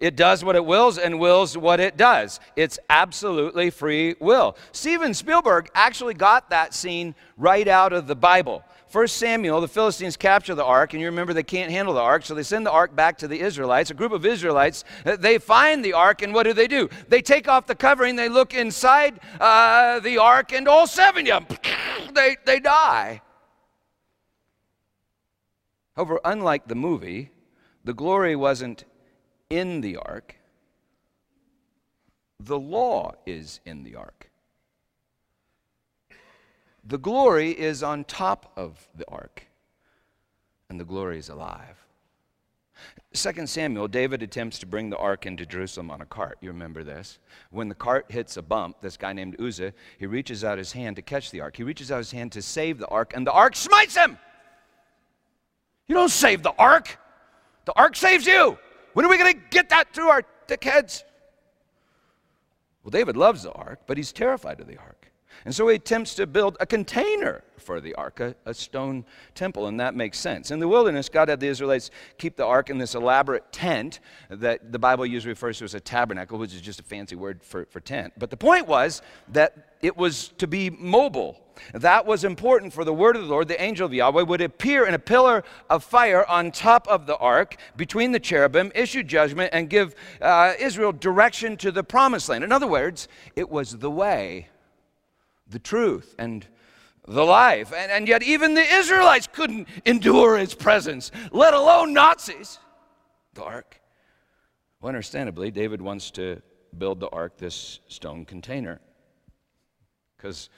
[0.00, 2.40] It does what it wills and wills what it does.
[2.56, 4.56] It's absolutely free will.
[4.72, 8.64] Steven Spielberg actually got that scene right out of the Bible.
[8.96, 12.24] First Samuel, the Philistines capture the ark, and you remember they can't handle the ark,
[12.24, 13.90] so they send the ark back to the Israelites.
[13.90, 16.88] A group of Israelites, uh, they find the ark, and what do they do?
[17.08, 21.46] They take off the covering, they look inside uh, the ark, and all seven of
[21.46, 21.58] them,
[22.14, 23.20] they, they die.
[25.94, 27.32] However, unlike the movie,
[27.84, 28.84] the glory wasn't
[29.50, 30.36] in the ark,
[32.40, 34.30] the law is in the ark.
[36.88, 39.46] The glory is on top of the ark,
[40.70, 41.84] and the glory is alive.
[43.12, 46.38] 2 Samuel, David attempts to bring the ark into Jerusalem on a cart.
[46.40, 47.18] You remember this?
[47.50, 50.94] When the cart hits a bump, this guy named Uzzah, he reaches out his hand
[50.96, 51.56] to catch the ark.
[51.56, 54.16] He reaches out his hand to save the ark, and the ark smites him.
[55.88, 56.98] You don't save the ark,
[57.64, 58.58] the ark saves you.
[58.92, 61.02] When are we going to get that through our thick heads?
[62.84, 64.95] Well, David loves the ark, but he's terrified of the ark.
[65.46, 69.04] And so he attempts to build a container for the ark, a, a, stone
[69.36, 70.50] temple, and that makes sense.
[70.50, 74.72] In the wilderness, God had the Israelites keep the ark in this elaborate tent that
[74.72, 77.64] the Bible usually refers to as a tabernacle, which is just a fancy word for,
[77.66, 78.12] for tent.
[78.18, 81.40] But the point was that it was to be mobile.
[81.74, 83.46] That was important for the word of the Lord.
[83.46, 87.16] The angel of Yahweh would appear in a pillar of fire on top of the
[87.18, 92.42] ark between the cherubim, issue judgment, and give uh, Israel direction to the promised land.
[92.42, 93.06] In other words,
[93.36, 94.48] it was the way
[95.48, 96.46] the truth and
[97.06, 97.72] the life.
[97.72, 102.58] And, and yet, even the Israelites couldn't endure his presence, let alone Nazis.
[103.34, 103.80] The ark.
[104.80, 106.42] Well, understandably, David wants to
[106.76, 108.80] build the ark, this stone container,
[110.16, 110.50] because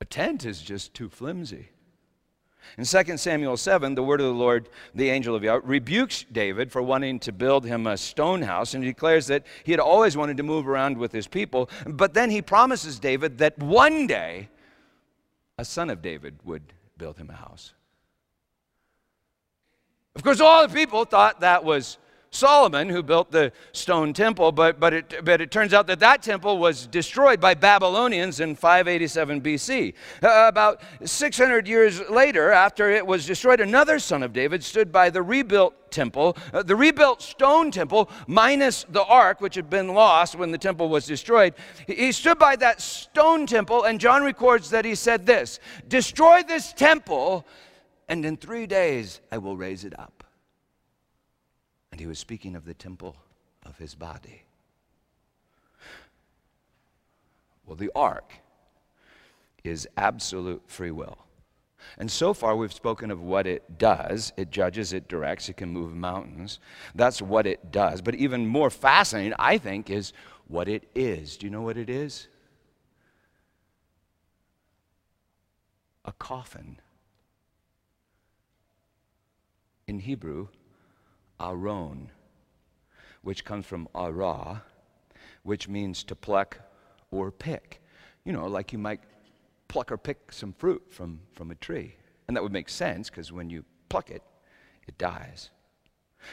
[0.00, 1.68] a tent is just too flimsy.
[2.76, 6.70] In 2 Samuel 7, the word of the Lord, the angel of Yahweh, rebukes David
[6.70, 10.36] for wanting to build him a stone house and declares that he had always wanted
[10.36, 11.70] to move around with his people.
[11.86, 14.48] But then he promises David that one day
[15.56, 17.72] a son of David would build him a house.
[20.14, 21.98] Of course, all the people thought that was
[22.30, 26.22] Solomon who built the stone temple, but, but, it, but it turns out that that
[26.22, 29.94] temple was destroyed by Babylonians in 587 BC.
[30.22, 35.08] Uh, about 600 years later, after it was destroyed, another son of David stood by
[35.10, 40.36] the rebuilt temple, uh, the rebuilt stone temple, minus the ark, which had been lost
[40.36, 41.54] when the temple was destroyed.
[41.86, 46.72] He stood by that stone temple, and John records that he said this Destroy this
[46.72, 47.46] temple,
[48.08, 50.17] and in three days I will raise it up.
[51.98, 53.16] And he was speaking of the temple
[53.66, 54.44] of his body.
[57.66, 58.34] Well, the ark
[59.64, 61.18] is absolute free will.
[61.98, 64.32] And so far, we've spoken of what it does.
[64.36, 66.60] It judges, it directs, it can move mountains.
[66.94, 68.00] That's what it does.
[68.00, 70.12] But even more fascinating, I think, is
[70.46, 71.36] what it is.
[71.36, 72.28] Do you know what it is?
[76.04, 76.78] A coffin.
[79.88, 80.46] In Hebrew,
[81.40, 82.10] aron,
[83.22, 84.62] which comes from ara,
[85.42, 86.58] which means to pluck
[87.10, 87.82] or pick.
[88.24, 89.00] You know, like you might
[89.68, 91.94] pluck or pick some fruit from, from a tree.
[92.26, 94.22] And that would make sense because when you pluck it,
[94.86, 95.50] it dies.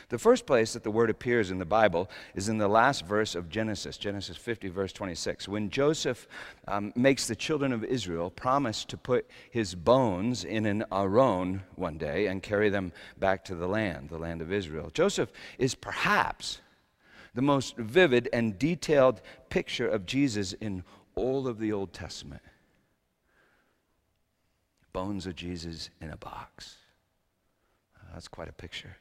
[0.09, 3.35] The first place that the word appears in the Bible is in the last verse
[3.35, 5.47] of Genesis, Genesis 50, verse 26.
[5.47, 6.27] When Joseph
[6.67, 11.97] um, makes the children of Israel promise to put his bones in an aron one
[11.97, 14.89] day and carry them back to the land, the land of Israel.
[14.93, 16.61] Joseph is perhaps
[17.33, 20.83] the most vivid and detailed picture of Jesus in
[21.15, 22.41] all of the Old Testament.
[24.93, 26.77] Bones of Jesus in a box.
[28.13, 28.95] That's quite a picture.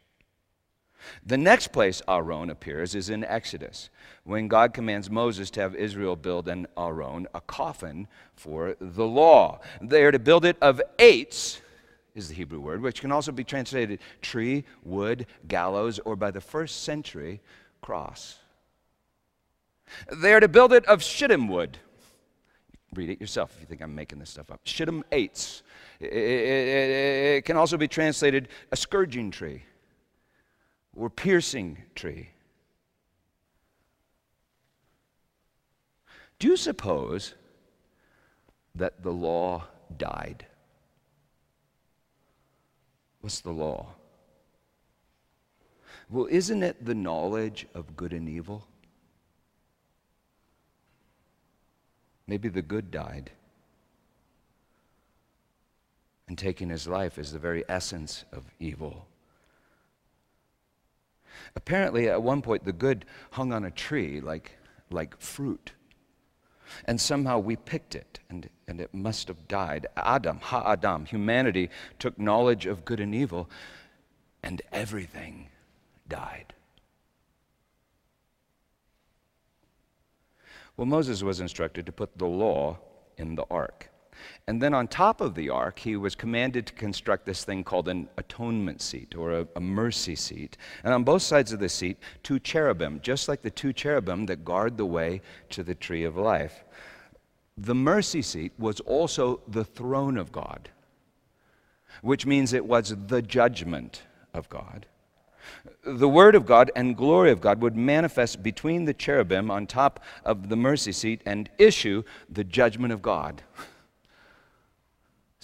[1.27, 3.91] The next place Aron appears is in Exodus,
[4.25, 9.61] when God commands Moses to have Israel build an Aron, a coffin for the law.
[9.81, 11.61] They are to build it of eitz,
[12.15, 16.41] is the Hebrew word, which can also be translated tree, wood, gallows, or by the
[16.41, 17.41] first century,
[17.81, 18.39] cross.
[20.13, 21.79] They are to build it of shittim wood.
[22.95, 24.61] Read it yourself if you think I'm making this stuff up.
[24.65, 25.63] Shittim eitz.
[26.01, 29.65] It, it, it can also be translated a scourging tree
[30.97, 32.31] or piercing tree.
[36.39, 37.35] Do you suppose
[38.75, 39.65] that the law
[39.97, 40.47] died?
[43.21, 43.95] What's the law?
[46.11, 48.67] Well, isn't it the knowledge of good and evil?
[52.27, 53.31] Maybe the good died.
[56.29, 59.07] And taking his life is the very essence of evil.
[61.57, 64.53] Apparently, at one point, the good hung on a tree like,
[64.91, 65.73] like fruit.
[66.87, 69.87] And somehow we picked it, and, and it must have died.
[69.97, 73.49] Adam, Ha Adam, humanity took knowledge of good and evil,
[74.43, 75.49] and everything
[76.09, 76.55] died.
[80.77, 82.79] Well, Moses was instructed to put the law
[83.17, 83.91] in the ark.
[84.47, 87.89] And then on top of the ark, he was commanded to construct this thing called
[87.89, 90.57] an atonement seat or a, a, mercy seat.
[90.83, 94.45] And on both sides of the seat, two cherubim, just like the two cherubim that
[94.45, 96.65] guard the way to the tree of life.
[97.57, 100.71] The mercy seat was also the throne of God,
[102.03, 104.03] which means it was the judgment
[104.33, 104.87] of God.
[105.87, 110.01] The Word of God and glory of God would manifest between the cherubim on top
[110.25, 113.43] of the mercy seat and issue the judgment of God.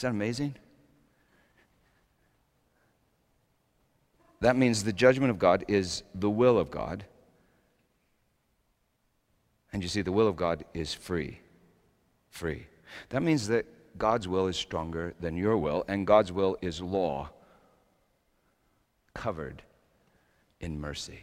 [0.01, 0.55] Is that amazing?
[4.41, 7.05] That means the judgment of God is the will of God.
[9.75, 11.41] And you see, the will of God is free.
[12.31, 12.67] Free.
[13.11, 13.67] That means that
[13.99, 17.29] God's will is stronger than your will, and God's will is law
[19.13, 19.61] covered
[20.63, 21.21] in mercy.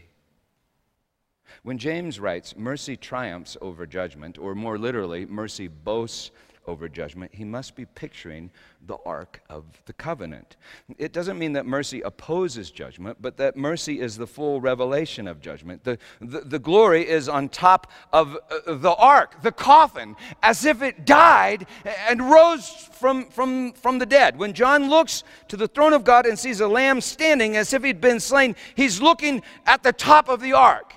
[1.64, 6.30] When James writes, mercy triumphs over judgment, or more literally, mercy boasts
[6.68, 8.52] over judgment, he must be picturing
[8.86, 10.58] the Ark of the Covenant.
[10.98, 15.42] It doesn't mean that mercy opposes judgment, but that mercy is the full revelation of
[15.42, 15.84] judgment.
[15.84, 20.82] The, the, the glory is on top of uh, the Ark, the coffin, as if
[20.82, 21.66] it died
[22.08, 24.38] and rose from, from, from the dead.
[24.38, 27.84] When John looks to the throne of God and sees a lamb standing as if
[27.84, 30.94] he'd been slain, he's looking at the top of the Ark.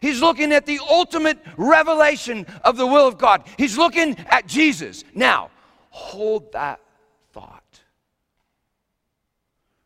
[0.00, 3.44] He's looking at the ultimate revelation of the will of God.
[3.58, 5.04] He's looking at Jesus.
[5.14, 5.50] Now,
[5.90, 6.80] hold that
[7.32, 7.80] thought.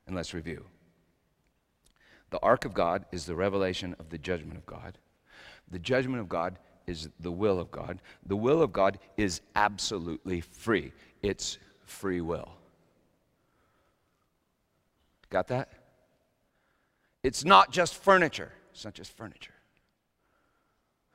[0.06, 0.64] And let's review.
[2.30, 4.98] The ark of God is the revelation of the judgment of God.
[5.70, 8.00] The judgment of God is the will of God.
[8.26, 10.92] The will of God is absolutely free,
[11.22, 12.52] it's free will.
[15.30, 15.72] Got that?
[17.22, 18.52] It's not just furniture.
[18.72, 19.53] It's not just furniture.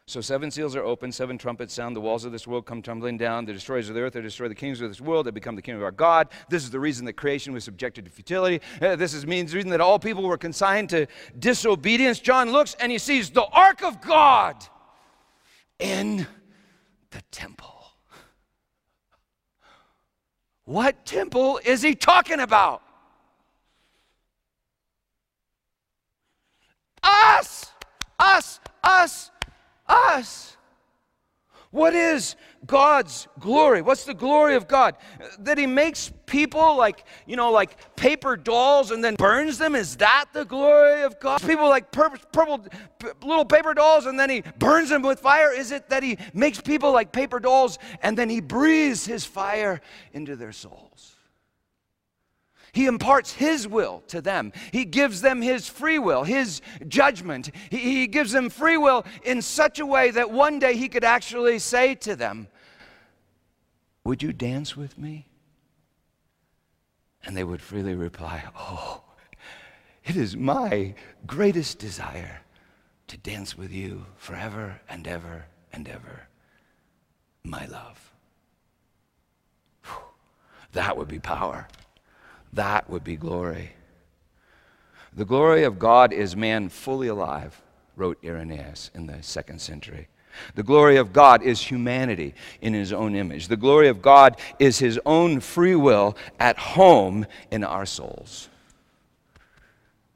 [0.09, 3.15] So seven seals are open, seven trumpets sound, the walls of this world come tumbling
[3.15, 5.55] down, the destroyers of the earth, they destroy the kings of this world, they become
[5.55, 6.29] the kingdom of our God.
[6.49, 8.59] This is the reason that creation was subjected to futility.
[8.81, 11.05] Uh, this is means the reason that all people were consigned to
[11.37, 12.19] disobedience.
[12.19, 14.55] John looks and he sees the ark of God
[15.77, 16.25] in
[17.11, 17.75] the temple.
[20.65, 22.81] What temple is he talking about?
[27.03, 27.71] Us!
[28.17, 28.59] Us!
[28.83, 29.29] Us!
[29.89, 30.57] Us.
[31.71, 32.35] What is
[32.65, 33.83] God's glory?
[33.83, 34.95] What's the glory of God?
[35.39, 39.75] That He makes people like, you know, like paper dolls and then burns them?
[39.75, 41.41] Is that the glory of God?
[41.41, 42.65] People like purple, purple
[43.21, 45.53] little paper dolls and then He burns them with fire?
[45.53, 49.79] Is it that He makes people like paper dolls and then He breathes His fire
[50.11, 51.18] into their souls?
[52.71, 54.53] He imparts His will to them.
[54.71, 57.51] He gives them His free will, His judgment.
[57.69, 61.03] He, he, gives them free will in such a way that one day He could
[61.03, 62.47] actually say to them,
[64.03, 65.27] Would you dance with me?
[67.23, 69.03] And they would freely reply, Oh,
[70.03, 70.95] it is my
[71.27, 72.41] greatest desire
[73.07, 76.27] to dance with you forever and ever and ever,
[77.43, 78.11] my love.
[79.83, 80.01] Whew.
[80.73, 81.67] That would be power.
[82.53, 83.71] That would be glory.
[85.13, 87.61] The glory of God is man fully alive,
[87.95, 90.07] wrote Irenaeus in the second century.
[90.55, 93.47] The glory of God is humanity in his own image.
[93.47, 98.47] The glory of God is his own free will at home in our souls,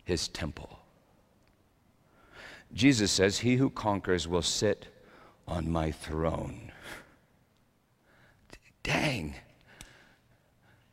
[0.05, 0.79] his temple.
[2.73, 4.87] Jesus says, He who conquers will sit
[5.47, 6.71] on my throne.
[8.81, 9.35] Dang.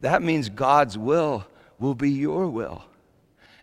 [0.01, 1.47] That means God's will
[1.79, 2.85] will be your will.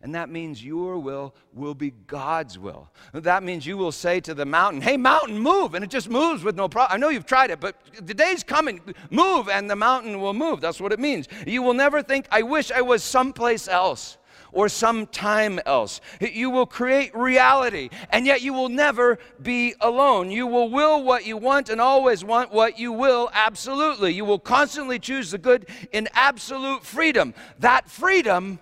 [0.02, 2.90] And that means your will will be God's will.
[3.14, 5.74] That means you will say to the mountain, Hey, mountain, move.
[5.74, 6.96] And it just moves with no problem.
[6.96, 8.80] I know you've tried it, but the day's coming.
[9.10, 10.62] Move, and the mountain will move.
[10.62, 11.28] That's what it means.
[11.46, 14.17] You will never think, I wish I was someplace else
[14.52, 16.02] or sometime else.
[16.20, 20.32] You will create reality, and yet you will never be alone.
[20.32, 24.14] You will will what you want and always want what you will absolutely.
[24.14, 27.34] You will constantly choose the good in absolute freedom.
[27.60, 28.60] That freedom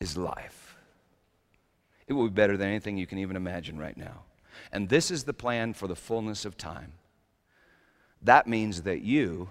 [0.00, 0.76] is life.
[2.06, 4.22] It will be better than anything you can even imagine right now.
[4.72, 6.92] And this is the plan for the fullness of time.
[8.22, 9.50] That means that you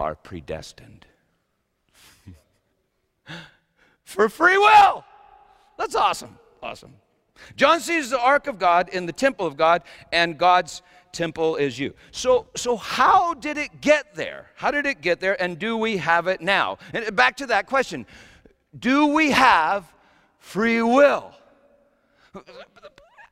[0.00, 1.06] are predestined
[4.04, 5.04] for free will.
[5.78, 6.38] That's awesome.
[6.62, 6.94] Awesome.
[7.54, 11.78] John sees the ark of God in the temple of God, and God's temple is
[11.78, 11.94] you.
[12.10, 14.50] So, so how did it get there?
[14.54, 16.78] How did it get there, and do we have it now?
[16.92, 18.06] And back to that question
[18.78, 19.90] do we have
[20.38, 21.32] free will?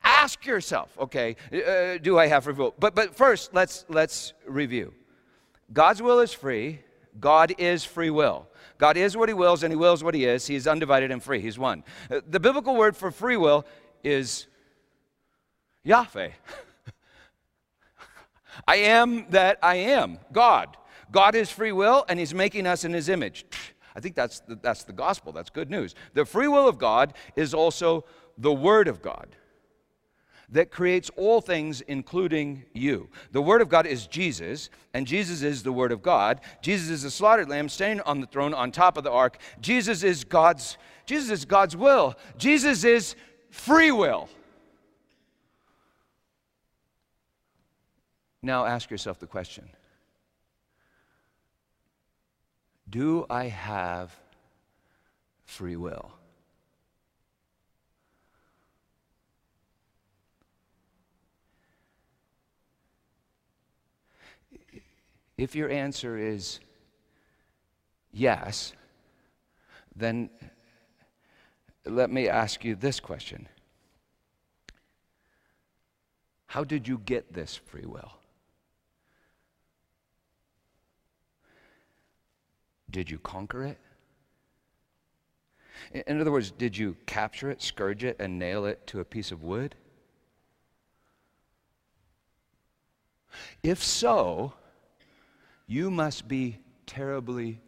[0.02, 2.74] Ask yourself, okay, uh, do I have free will?
[2.78, 4.92] But, but first, let's, let's review.
[5.72, 6.80] God's will is free,
[7.20, 8.48] God is free will.
[8.78, 10.46] God is what He wills, and He wills what He is.
[10.46, 11.40] He is undivided and free.
[11.40, 11.84] He's one.
[12.10, 13.64] Uh, the biblical word for free will
[14.02, 14.46] is
[15.84, 16.30] Yahweh.
[18.68, 20.76] I am that I am, God.
[21.10, 23.46] God is free will, and He's making us in His image.
[23.94, 25.32] I think that's the, that's the gospel.
[25.32, 25.94] That's good news.
[26.14, 28.04] The free will of God is also
[28.36, 29.36] the Word of God
[30.54, 33.08] that creates all things, including you.
[33.32, 36.40] The Word of God is Jesus, and Jesus is the Word of God.
[36.62, 39.38] Jesus is the slaughtered lamb standing on the throne on top of the ark.
[39.60, 42.14] Jesus is God's, Jesus is God's will.
[42.38, 43.16] Jesus is
[43.50, 44.28] free will.
[48.40, 49.68] Now ask yourself the question
[52.88, 54.14] Do I have
[55.44, 56.12] free will?
[65.36, 66.60] If your answer is
[68.12, 68.72] yes,
[69.96, 70.30] then
[71.84, 73.48] let me ask you this question
[76.46, 78.12] How did you get this free will?
[82.90, 83.78] Did you conquer it?
[86.06, 89.32] In other words, did you capture it, scourge it, and nail it to a piece
[89.32, 89.74] of wood?
[93.64, 94.54] If so,
[95.66, 97.60] you must be terribly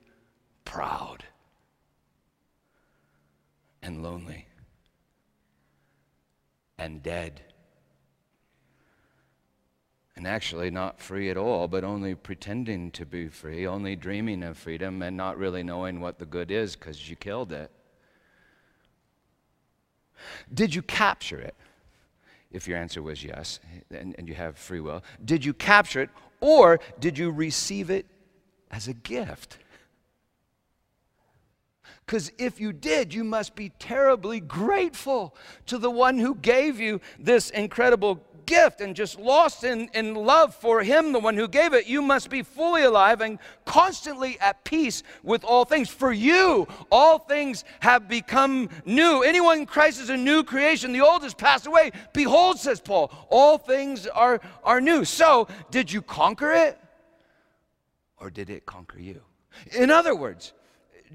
[0.64, 1.24] proud
[3.82, 4.46] and lonely
[6.78, 7.40] and dead
[10.16, 14.56] and actually not free at all, but only pretending to be free, only dreaming of
[14.56, 17.70] freedom and not really knowing what the good is because you killed it.
[20.52, 21.54] Did you capture it?
[22.50, 26.10] If your answer was yes, and, and you have free will, did you capture it
[26.40, 28.06] or did you receive it
[28.70, 29.58] as a gift?
[32.04, 35.34] Because if you did, you must be terribly grateful
[35.66, 40.54] to the one who gave you this incredible gift and just lost in, in love
[40.54, 44.64] for Him, the one who gave it, you must be fully alive and constantly at
[44.64, 45.90] peace with all things.
[45.90, 49.22] For you, all things have become new.
[49.22, 50.92] Anyone in Christ is a new creation.
[50.92, 51.92] The old has passed away.
[52.12, 55.04] Behold, says Paul, all things are, are new.
[55.04, 56.78] So, did you conquer it
[58.18, 59.22] or did it conquer you?
[59.76, 60.52] In other words,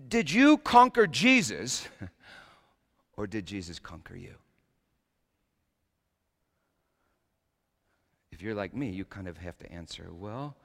[0.07, 1.87] did you conquer Jesus
[3.17, 4.35] or did Jesus conquer you?
[8.41, 10.55] You're like me, you kind of have to answer, well,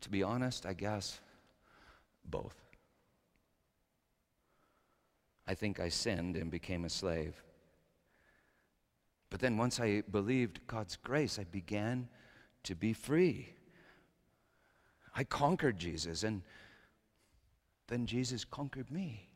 [0.00, 1.20] to be honest, I guess
[2.24, 2.56] both.
[5.46, 7.42] I think I sinned and became a slave.
[9.30, 12.08] But then once I believed God's grace, I began
[12.62, 13.54] to be free.
[15.14, 16.42] I conquered Jesus, and
[17.88, 19.28] then Jesus conquered me.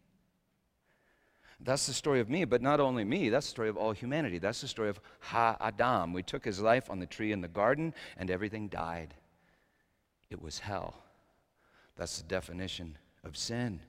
[1.61, 4.39] That's the story of me, but not only me, that's the story of all humanity.
[4.39, 6.13] That's the story of Ha Adam.
[6.13, 9.15] We took his life on the tree in the garden, and everything died.
[10.31, 10.95] It was hell.
[11.97, 13.81] That's the definition of sin.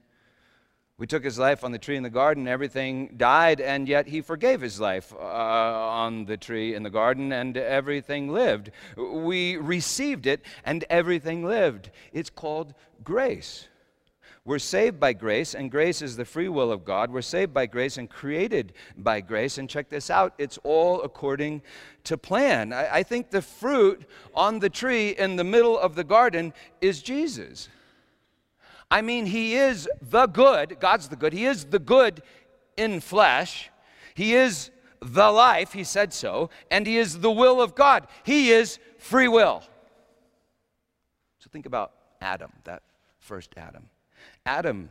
[0.97, 4.19] We took his life on the tree in the garden, everything died, and yet he
[4.19, 8.71] forgave his life uh, on the tree in the garden, and everything lived.
[8.97, 11.91] We received it, and everything lived.
[12.11, 13.69] It's called grace.
[14.45, 17.11] We're saved by grace, and grace is the free will of God.
[17.11, 19.57] We're saved by grace and created by grace.
[19.57, 21.61] And check this out it's all according
[22.05, 22.73] to plan.
[22.73, 27.01] I, I think the fruit on the tree in the middle of the garden is
[27.01, 27.69] Jesus.
[28.89, 32.23] I mean, He is the good, God's the good, He is the good
[32.77, 33.69] in flesh.
[34.15, 34.71] He is
[35.01, 38.07] the life, He said so, and He is the will of God.
[38.23, 39.61] He is free will.
[41.39, 42.83] So think about Adam, that
[43.19, 43.89] first Adam.
[44.49, 44.89] Adam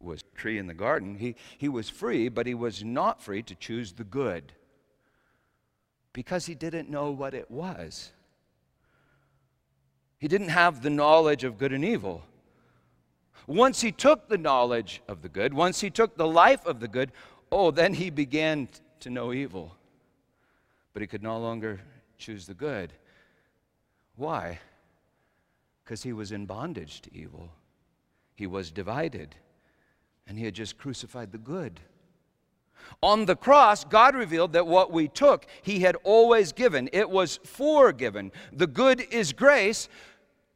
[0.00, 1.16] was tree in the garden.
[1.16, 4.54] He, he was free, but he was not free to choose the good
[6.14, 8.12] because he didn't know what it was.
[10.16, 12.22] He didn't have the knowledge of good and evil.
[13.46, 16.88] Once he took the knowledge of the good, once he took the life of the
[16.88, 17.12] good,
[17.52, 18.66] oh, then he began
[19.00, 19.76] to know evil.
[20.94, 21.82] But he could no longer
[22.16, 22.94] choose the good.
[24.16, 24.58] Why?
[25.84, 27.50] Because he was in bondage to evil.
[28.34, 29.36] He was divided,
[30.26, 31.80] and he had just crucified the good.
[33.02, 36.88] On the cross, God revealed that what we took, He had always given.
[36.92, 38.32] It was forgiven.
[38.52, 39.88] The good is grace.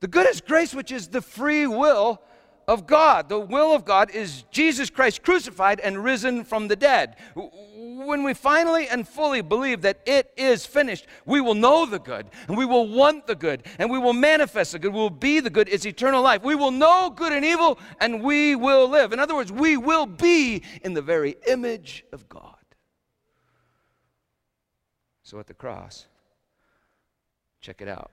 [0.00, 2.20] The good is grace, which is the free will
[2.66, 3.28] of God.
[3.28, 7.16] The will of God is Jesus Christ crucified and risen from the dead.
[8.06, 12.26] When we finally and fully believe that it is finished, we will know the good
[12.46, 14.92] and we will want the good and we will manifest the good.
[14.92, 15.68] We will be the good.
[15.68, 16.42] It's eternal life.
[16.42, 19.12] We will know good and evil and we will live.
[19.12, 22.54] In other words, we will be in the very image of God.
[25.22, 26.06] So at the cross,
[27.60, 28.12] check it out.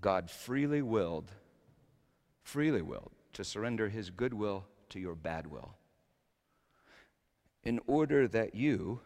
[0.00, 1.32] God freely willed
[2.42, 5.74] freely willed to surrender his good will to your bad will,
[7.64, 9.00] in order that you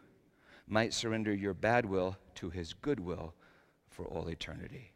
[0.67, 3.33] might surrender your bad will to his good will
[3.89, 4.91] for all eternity.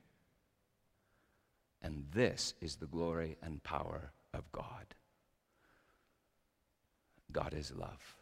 [1.82, 4.96] And this is the glory and power of God.
[7.32, 8.16] God is love.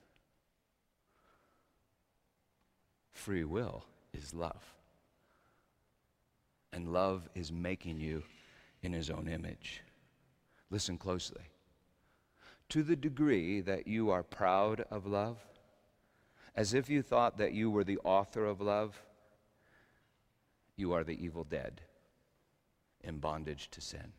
[3.12, 3.84] Free will
[4.14, 4.74] is love.
[6.72, 8.24] And love is making you
[8.82, 9.82] in his own image.
[10.70, 11.42] Listen closely.
[12.70, 15.38] To the degree that you are proud of love,
[16.56, 19.02] as if you thought that you were the author of love,
[20.76, 21.82] you are the evil dead
[23.02, 24.14] in bondage to sin.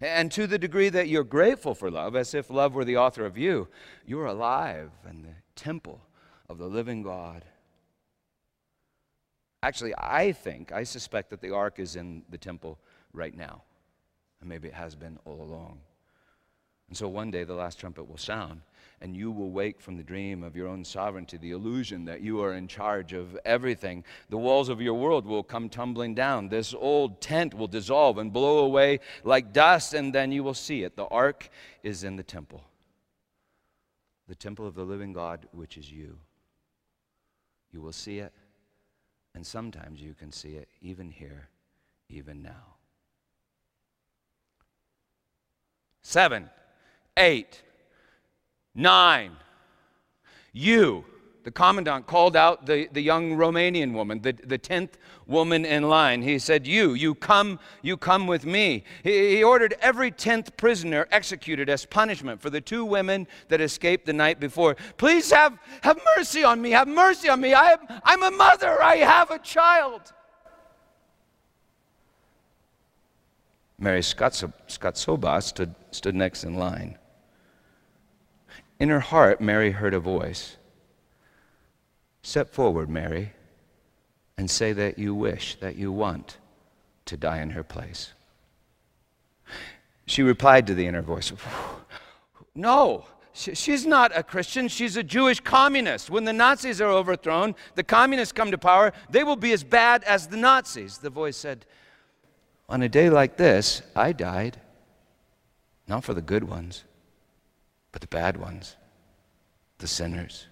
[0.00, 3.24] And to the degree that you're grateful for love, as if love were the author
[3.24, 3.68] of you,
[4.04, 6.02] you're alive in the temple
[6.48, 7.44] of the living God.
[9.62, 12.78] Actually, I think, I suspect that the ark is in the temple
[13.12, 13.62] right now.
[14.40, 15.80] And maybe it has been all along.
[16.88, 18.60] And so one day the last trumpet will sound,
[19.00, 22.40] and you will wake from the dream of your own sovereignty, the illusion that you
[22.42, 24.04] are in charge of everything.
[24.30, 26.48] The walls of your world will come tumbling down.
[26.48, 30.84] This old tent will dissolve and blow away like dust, and then you will see
[30.84, 30.96] it.
[30.96, 31.48] The ark
[31.82, 32.62] is in the temple,
[34.28, 36.18] the temple of the living God, which is you.
[37.72, 38.32] You will see it,
[39.34, 41.48] and sometimes you can see it even here,
[42.08, 42.76] even now.
[46.06, 46.48] seven,
[47.16, 47.62] eight,
[48.74, 49.36] nine.
[50.52, 51.04] You,
[51.44, 56.22] the commandant, called out the, the young Romanian woman, the, the tenth woman in line.
[56.22, 58.84] He said, You, you come, you come with me.
[59.02, 64.06] He, he ordered every tenth prisoner executed as punishment for the two women that escaped
[64.06, 64.76] the night before.
[64.96, 67.54] Please have, have mercy on me, have mercy on me.
[67.54, 70.12] I am, I'm a mother, I have a child.
[73.78, 76.96] Mary Skobtsova stood, stood next in line.
[78.78, 80.56] In her heart, Mary heard a voice
[82.22, 83.32] Step forward, Mary,
[84.36, 86.38] and say that you wish, that you want
[87.04, 88.14] to die in her place.
[90.06, 91.32] She replied to the inner voice
[92.54, 94.66] No, she's not a Christian.
[94.66, 96.10] She's a Jewish communist.
[96.10, 100.02] When the Nazis are overthrown, the communists come to power, they will be as bad
[100.04, 100.98] as the Nazis.
[100.98, 101.64] The voice said,
[102.68, 104.60] on a day like this, I died,
[105.86, 106.82] not for the good ones,
[107.96, 108.76] but the bad ones,
[109.78, 110.48] the sinners.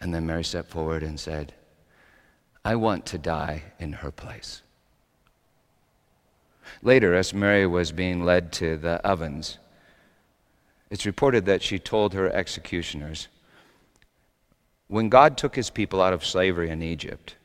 [0.00, 1.52] And then Mary stepped forward and said,
[2.64, 4.62] I want to die in her place.
[6.80, 9.58] Later, as Mary was being led to the ovens,
[10.90, 13.28] it's reported that she told her executioners,
[14.86, 17.36] When God took his people out of slavery in Egypt,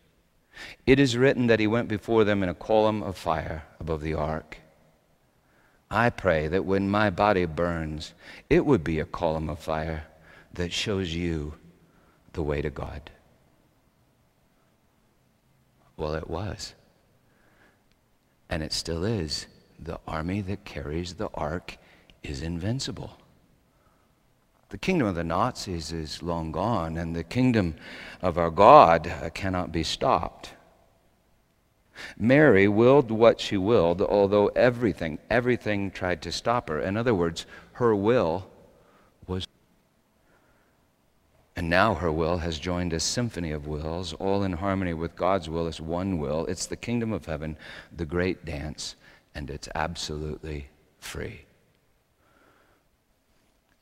[0.86, 4.14] it is written that he went before them in a column of fire above the
[4.14, 4.60] ark.
[5.94, 8.14] I pray that when my body burns,
[8.50, 10.06] it would be a column of fire
[10.56, 11.54] that shows you
[12.34, 13.12] the way to God.
[15.96, 16.74] Well, it was.
[18.50, 19.46] And it still is
[19.80, 21.78] the army that carries the ark
[22.24, 23.20] is invincible.
[24.70, 27.76] The kingdom of the Nazis is long gone, and the kingdom
[28.20, 30.54] of our God uh, cannot be stopped.
[32.18, 36.80] Mary willed what she willed, although everything, everything tried to stop her.
[36.80, 38.50] In other words, her will
[39.28, 39.48] was.
[41.56, 45.50] And now her will has joined a symphony of wills, all in harmony with God's
[45.50, 46.46] will as one will.
[46.48, 47.58] It's the kingdom of heaven,
[47.96, 48.96] the great dance,
[49.36, 50.68] and it's absolutely
[51.00, 51.46] free.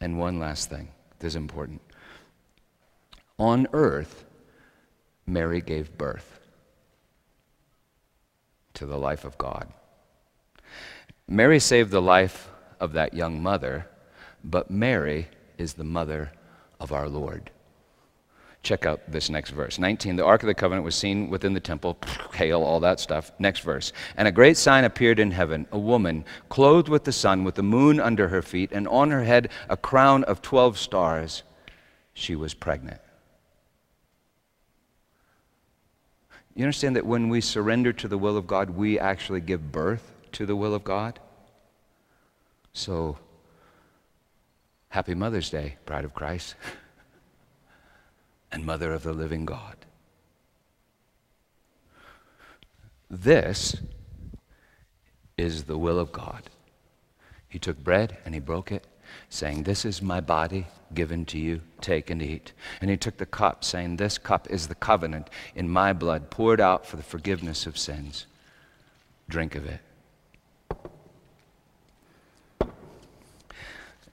[0.01, 1.81] And one last thing, this is important.
[3.37, 4.25] On earth,
[5.25, 6.30] Mary gave birth
[8.75, 9.71] to the life of God.
[11.27, 12.49] Mary saved the life
[12.79, 13.87] of that young mother,
[14.43, 16.31] but Mary is the mother
[16.79, 17.51] of our Lord.
[18.63, 19.79] Check out this next verse.
[19.79, 21.97] 19, the Ark of the Covenant was seen within the temple,
[22.33, 23.31] hail, all that stuff.
[23.39, 23.91] Next verse.
[24.17, 27.63] And a great sign appeared in heaven a woman clothed with the sun, with the
[27.63, 31.41] moon under her feet, and on her head a crown of 12 stars.
[32.13, 33.01] She was pregnant.
[36.55, 40.11] You understand that when we surrender to the will of God, we actually give birth
[40.33, 41.19] to the will of God?
[42.73, 43.17] So,
[44.89, 46.55] happy Mother's Day, Bride of Christ,
[48.51, 49.77] and Mother of the living God.
[53.09, 53.75] This
[55.37, 56.43] is the will of God.
[57.49, 58.87] He took bread and he broke it
[59.29, 61.61] saying, This is my body given to you.
[61.79, 62.53] Take and eat.
[62.81, 66.61] And he took the cup, saying, This cup is the covenant in my blood, poured
[66.61, 68.25] out for the forgiveness of sins.
[69.29, 69.79] Drink of it.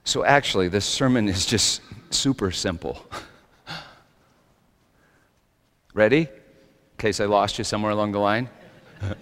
[0.03, 3.05] So, actually, this sermon is just super simple.
[5.93, 6.21] Ready?
[6.21, 8.49] In case I lost you somewhere along the line.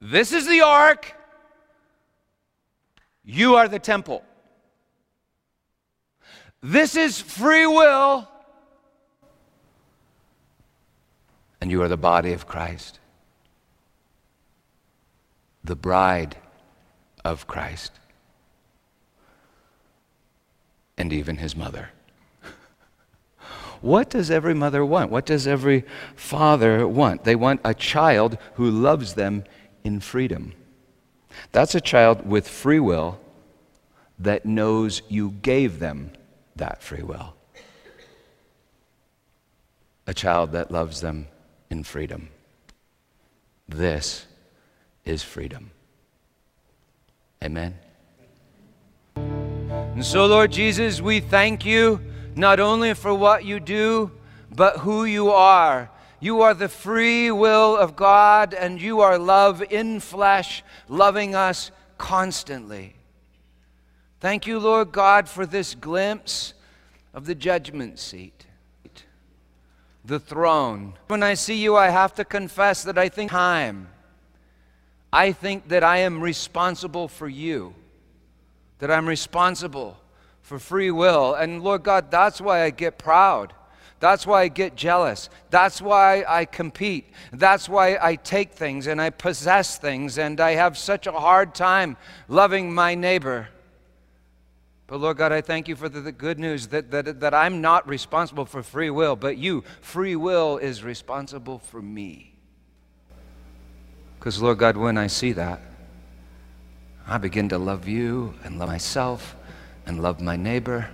[0.00, 1.14] this is the ark.
[3.24, 4.24] You are the temple.
[6.62, 8.28] This is free will.
[11.60, 12.98] And you are the body of Christ,
[15.62, 16.36] the bride
[17.24, 17.92] of Christ,
[20.98, 21.90] and even his mother.
[23.80, 25.10] What does every mother want?
[25.10, 27.24] What does every father want?
[27.24, 29.44] They want a child who loves them
[29.84, 30.54] in freedom.
[31.52, 33.20] That's a child with free will
[34.18, 36.12] that knows you gave them
[36.56, 37.34] that free will.
[40.06, 41.28] A child that loves them
[41.70, 42.28] in freedom.
[43.68, 44.26] This
[45.04, 45.70] is freedom.
[47.42, 47.78] Amen.
[49.16, 52.00] And so, Lord Jesus, we thank you
[52.34, 54.10] not only for what you do,
[54.54, 55.90] but who you are
[56.22, 61.72] you are the free will of God, and you are love in flesh, loving us
[61.98, 62.94] constantly.
[64.20, 66.54] Thank you, Lord God, for this glimpse
[67.12, 68.46] of the judgment seat,
[70.04, 70.94] the throne.
[71.08, 73.88] When I see you, I have to confess that I think time.
[75.12, 77.74] I think that I am responsible for you,
[78.78, 79.98] that I'm responsible
[80.40, 81.34] for free will.
[81.34, 83.52] And Lord God, that's why I get proud.
[84.02, 85.30] That's why I get jealous.
[85.50, 87.12] That's why I compete.
[87.32, 91.54] That's why I take things and I possess things and I have such a hard
[91.54, 91.96] time
[92.26, 93.46] loving my neighbor.
[94.88, 97.60] But Lord God, I thank you for the, the good news that, that, that I'm
[97.60, 102.34] not responsible for free will, but you, free will, is responsible for me.
[104.18, 105.60] Because, Lord God, when I see that,
[107.06, 109.36] I begin to love you and love myself
[109.86, 110.90] and love my neighbor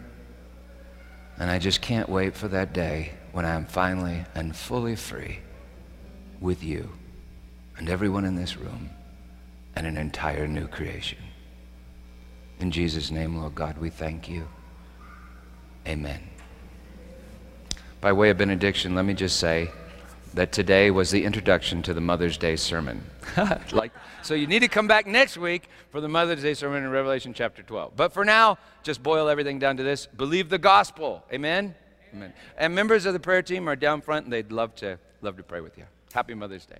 [1.38, 5.38] and I just can't wait for that day when I am finally and fully free
[6.40, 6.90] with you
[7.76, 8.90] and everyone in this room
[9.76, 11.18] and an entire new creation.
[12.58, 14.48] In Jesus' name, Lord God, we thank you.
[15.86, 16.20] Amen.
[18.00, 19.70] By way of benediction, let me just say
[20.34, 23.02] that today was the introduction to the Mother's Day sermon.
[23.72, 26.90] like, so you need to come back next week for the Mother's Day sermon in
[26.90, 27.96] Revelation chapter 12.
[27.96, 31.24] But for now, just boil everything down to this believe the gospel.
[31.32, 31.74] Amen?
[32.14, 32.32] Amen.
[32.56, 35.42] And members of the prayer team are down front and they'd love to, love to
[35.42, 35.84] pray with you.
[36.12, 36.78] Happy Mother's Day.